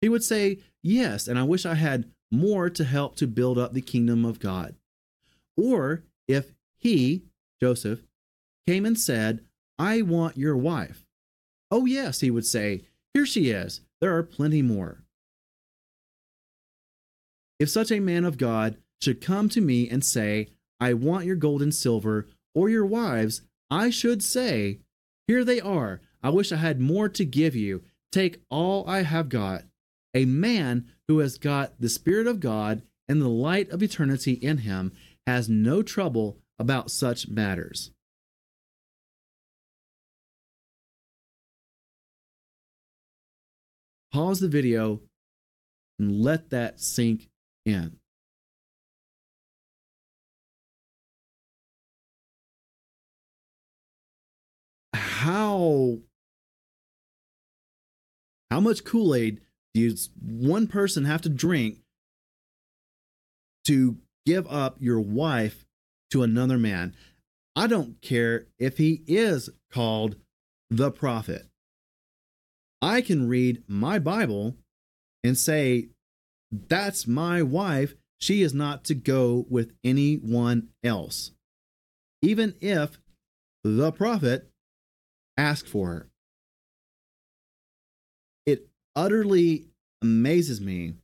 [0.00, 3.72] He would say, Yes, and I wish I had more to help to build up
[3.72, 4.74] the kingdom of God.
[5.56, 7.22] Or if he,
[7.60, 8.02] Joseph,
[8.66, 9.44] came and said,
[9.78, 11.06] I want your wife.
[11.70, 12.82] Oh, yes, he would say,
[13.14, 13.80] Here she is.
[14.00, 15.04] There are plenty more.
[17.60, 20.48] If such a man of God should come to me and say,
[20.80, 24.80] I want your gold and silver, or your wives, I should say,
[25.26, 26.00] Here they are.
[26.22, 27.82] I wish I had more to give you.
[28.12, 29.64] Take all I have got.
[30.14, 34.58] A man who has got the Spirit of God and the light of eternity in
[34.58, 34.92] him
[35.26, 37.90] has no trouble about such matters.
[44.12, 45.00] Pause the video
[45.98, 47.30] and let that sink
[47.64, 47.98] in.
[54.94, 55.98] How
[58.50, 59.40] how much Kool-Aid
[59.72, 61.78] does one person have to drink
[63.64, 63.96] to
[64.26, 65.64] give up your wife
[66.10, 66.94] to another man?
[67.56, 70.16] I don't care if he is called
[70.70, 71.46] the prophet.
[72.82, 74.56] I can read my Bible
[75.24, 75.88] and say,
[76.50, 77.94] That's my wife.
[78.20, 81.32] She is not to go with anyone else,
[82.20, 83.00] even if
[83.64, 84.51] the prophet
[85.36, 86.08] asked for.
[88.46, 89.66] It utterly
[90.02, 90.94] amazes me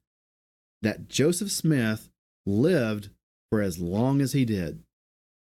[0.82, 2.08] that Joseph Smith
[2.46, 3.10] lived
[3.50, 4.82] for as long as he did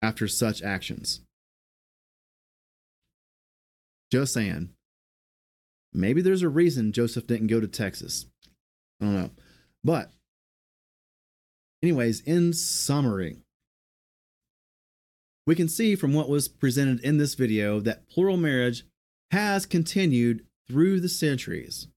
[0.02, 1.20] after such actions.
[4.10, 4.70] Just saying.
[5.92, 8.26] Maybe there's a reason Joseph didn't go to Texas.
[9.00, 9.30] I don't know.
[9.82, 10.10] But,
[11.82, 13.38] anyways, in summary,
[15.50, 18.84] we can see from what was presented in this video that plural marriage
[19.32, 21.88] has continued through the centuries.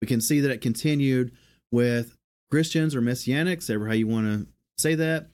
[0.00, 1.30] We can see that it continued
[1.70, 2.16] with
[2.50, 4.46] Christians or Messianics, ever how you want to
[4.78, 5.26] say that.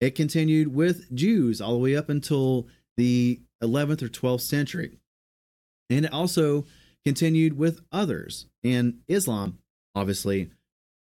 [0.00, 4.96] It continued with Jews all the way up until the 11th or 12th century.
[5.90, 6.64] And it also
[7.04, 9.58] continued with others in Islam,
[9.94, 10.52] obviously,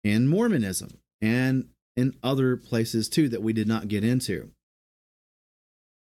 [0.04, 4.52] in Mormonism, and in other places too that we did not get into.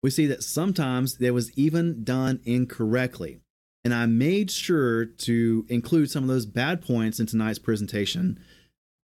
[0.03, 3.41] We see that sometimes it was even done incorrectly.
[3.83, 8.39] And I made sure to include some of those bad points in tonight's presentation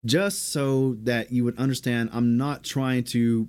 [0.04, 3.48] just so that you would understand I'm not trying to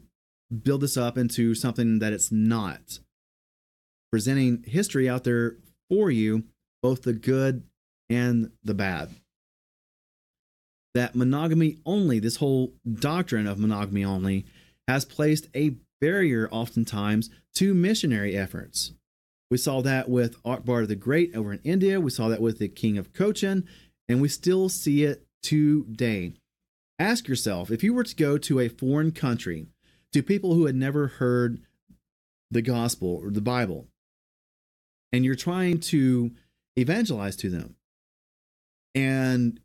[0.63, 2.99] build this up into something that it's not.
[4.11, 5.57] Presenting history out there
[5.89, 6.43] for you
[6.81, 7.63] both the good
[8.09, 9.09] and the bad.
[10.93, 14.45] That monogamy only, this whole doctrine of monogamy only,
[14.87, 18.93] has placed a barrier oftentimes to missionary efforts.
[19.49, 22.67] We saw that with Akbar the Great over in India, we saw that with the
[22.67, 23.67] King of Cochin,
[24.09, 26.33] and we still see it today.
[26.99, 29.67] Ask yourself if you were to go to a foreign country,
[30.13, 31.61] to people who had never heard
[32.51, 33.87] the gospel or the Bible,
[35.11, 36.31] and you're trying to
[36.75, 37.75] evangelize to them.
[38.95, 39.59] And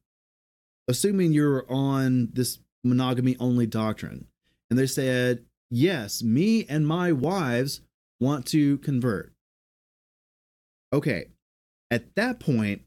[0.88, 4.26] assuming you're on this monogamy only doctrine,
[4.70, 5.44] and they said,
[5.74, 7.80] Yes, me and my wives
[8.20, 9.32] want to convert.
[10.92, 11.28] Okay,
[11.90, 12.82] at that point,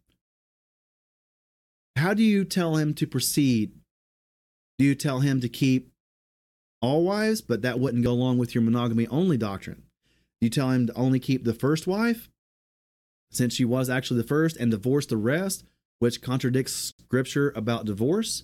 [1.95, 3.71] how do you tell him to proceed?
[4.77, 5.89] Do you tell him to keep
[6.79, 9.81] all wives, but that wouldn't go along with your monogamy only doctrine?
[10.39, 12.29] Do you tell him to only keep the first wife?
[13.35, 15.65] since she was actually the first and divorce the rest,
[15.99, 18.43] which contradicts scripture about divorce?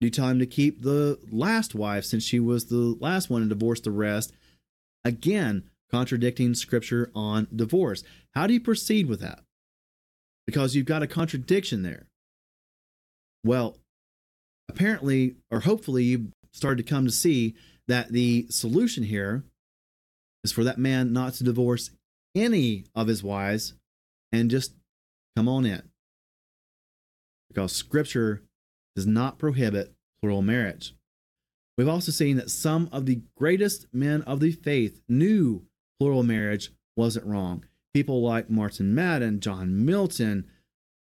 [0.00, 3.80] Do him to keep the last wife since she was the last one and divorce
[3.80, 4.32] the rest?
[5.04, 8.02] Again, contradicting scripture on divorce.
[8.34, 9.40] How do you proceed with that?
[10.46, 12.06] Because you've got a contradiction there.
[13.44, 13.76] Well,
[14.68, 17.54] apparently, or hopefully, you started to come to see
[17.88, 19.44] that the solution here
[20.44, 21.90] is for that man not to divorce
[22.34, 23.74] any of his wives
[24.32, 24.72] and just
[25.36, 25.82] come on in.
[27.48, 28.42] Because scripture
[29.00, 30.94] does not prohibit plural marriage.
[31.78, 35.64] We've also seen that some of the greatest men of the faith knew
[35.98, 37.64] plural marriage wasn't wrong.
[37.94, 40.46] People like Martin Madan, John Milton,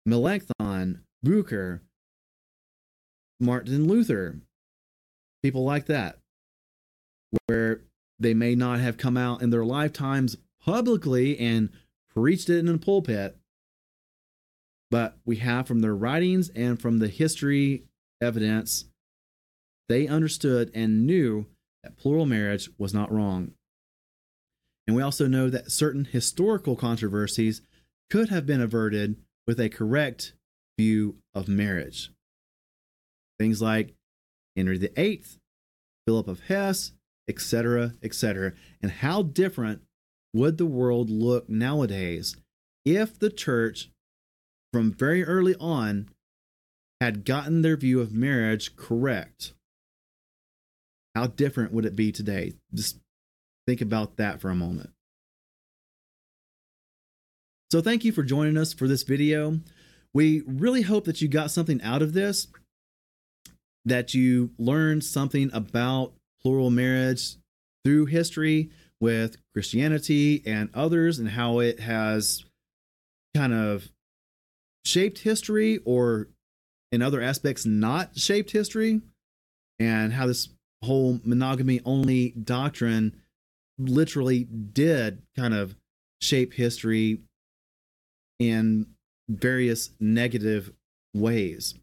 [0.07, 1.81] Melanchthon, Bucer,
[3.39, 4.41] Martin Luther,
[5.43, 6.21] people like that,
[7.45, 7.83] where
[8.19, 11.69] they may not have come out in their lifetimes publicly and
[12.15, 13.37] preached it in a pulpit,
[14.95, 17.83] but we have from their writings and from the history
[18.21, 18.85] evidence,
[19.89, 21.47] they understood and knew
[21.83, 23.51] that plural marriage was not wrong.
[24.87, 27.61] And we also know that certain historical controversies
[28.09, 29.17] could have been averted
[29.49, 30.35] with a correct
[30.79, 32.13] view of marriage.
[33.41, 33.97] Things like
[34.55, 35.25] Henry VIII,
[36.07, 36.93] Philip of Hesse,
[37.29, 39.83] etc., etc., and how different
[40.33, 42.37] would the world look nowadays
[42.85, 43.91] if the church,
[44.75, 46.09] from very early on,
[47.01, 49.53] had gotten their view of marriage correct?
[51.15, 52.55] How different would it be today?
[52.75, 52.99] Just
[53.69, 54.91] think about that for a moment.
[57.71, 59.61] So thank you for joining us for this video.
[60.13, 62.49] We really hope that you got something out of this,
[63.85, 67.37] that you learned something about plural marriage
[67.85, 68.71] through history
[69.01, 72.45] with Christianity and others and how it has
[73.37, 73.89] kind of
[74.85, 76.29] shaped history or
[76.93, 79.01] in other aspects not shaped history
[79.79, 80.49] and how this
[80.83, 83.21] whole monogamy only doctrine
[83.79, 85.75] literally did kind of
[86.21, 87.21] shape history
[88.39, 88.87] in
[89.29, 90.73] various negative
[91.15, 91.75] ways.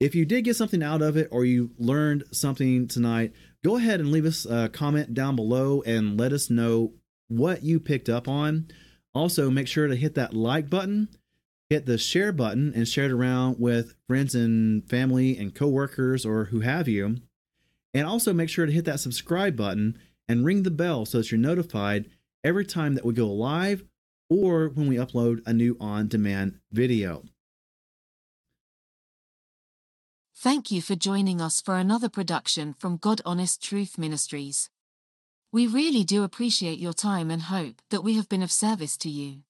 [0.00, 3.32] If you did get something out of it or you learned something tonight,
[3.64, 6.92] go ahead and leave us a comment down below and let us know
[7.28, 8.68] what you picked up on.
[9.14, 11.08] Also, make sure to hit that like button,
[11.70, 16.46] hit the share button, and share it around with friends and family and coworkers or
[16.46, 17.16] who have you.
[17.94, 21.30] And also make sure to hit that subscribe button and ring the bell so that
[21.30, 22.10] you're notified
[22.44, 23.84] every time that we go live
[24.30, 27.24] or when we upload a new on demand video.
[30.36, 34.70] Thank you for joining us for another production from God Honest Truth Ministries.
[35.50, 39.08] We really do appreciate your time and hope that we have been of service to
[39.08, 39.40] you.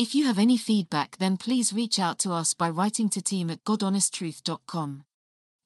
[0.00, 3.50] If you have any feedback, then please reach out to us by writing to team
[3.50, 5.04] at godhonesttruth.com.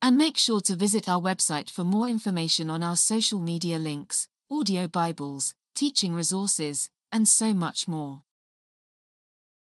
[0.03, 4.27] And make sure to visit our website for more information on our social media links,
[4.51, 8.23] audio Bibles, teaching resources, and so much more.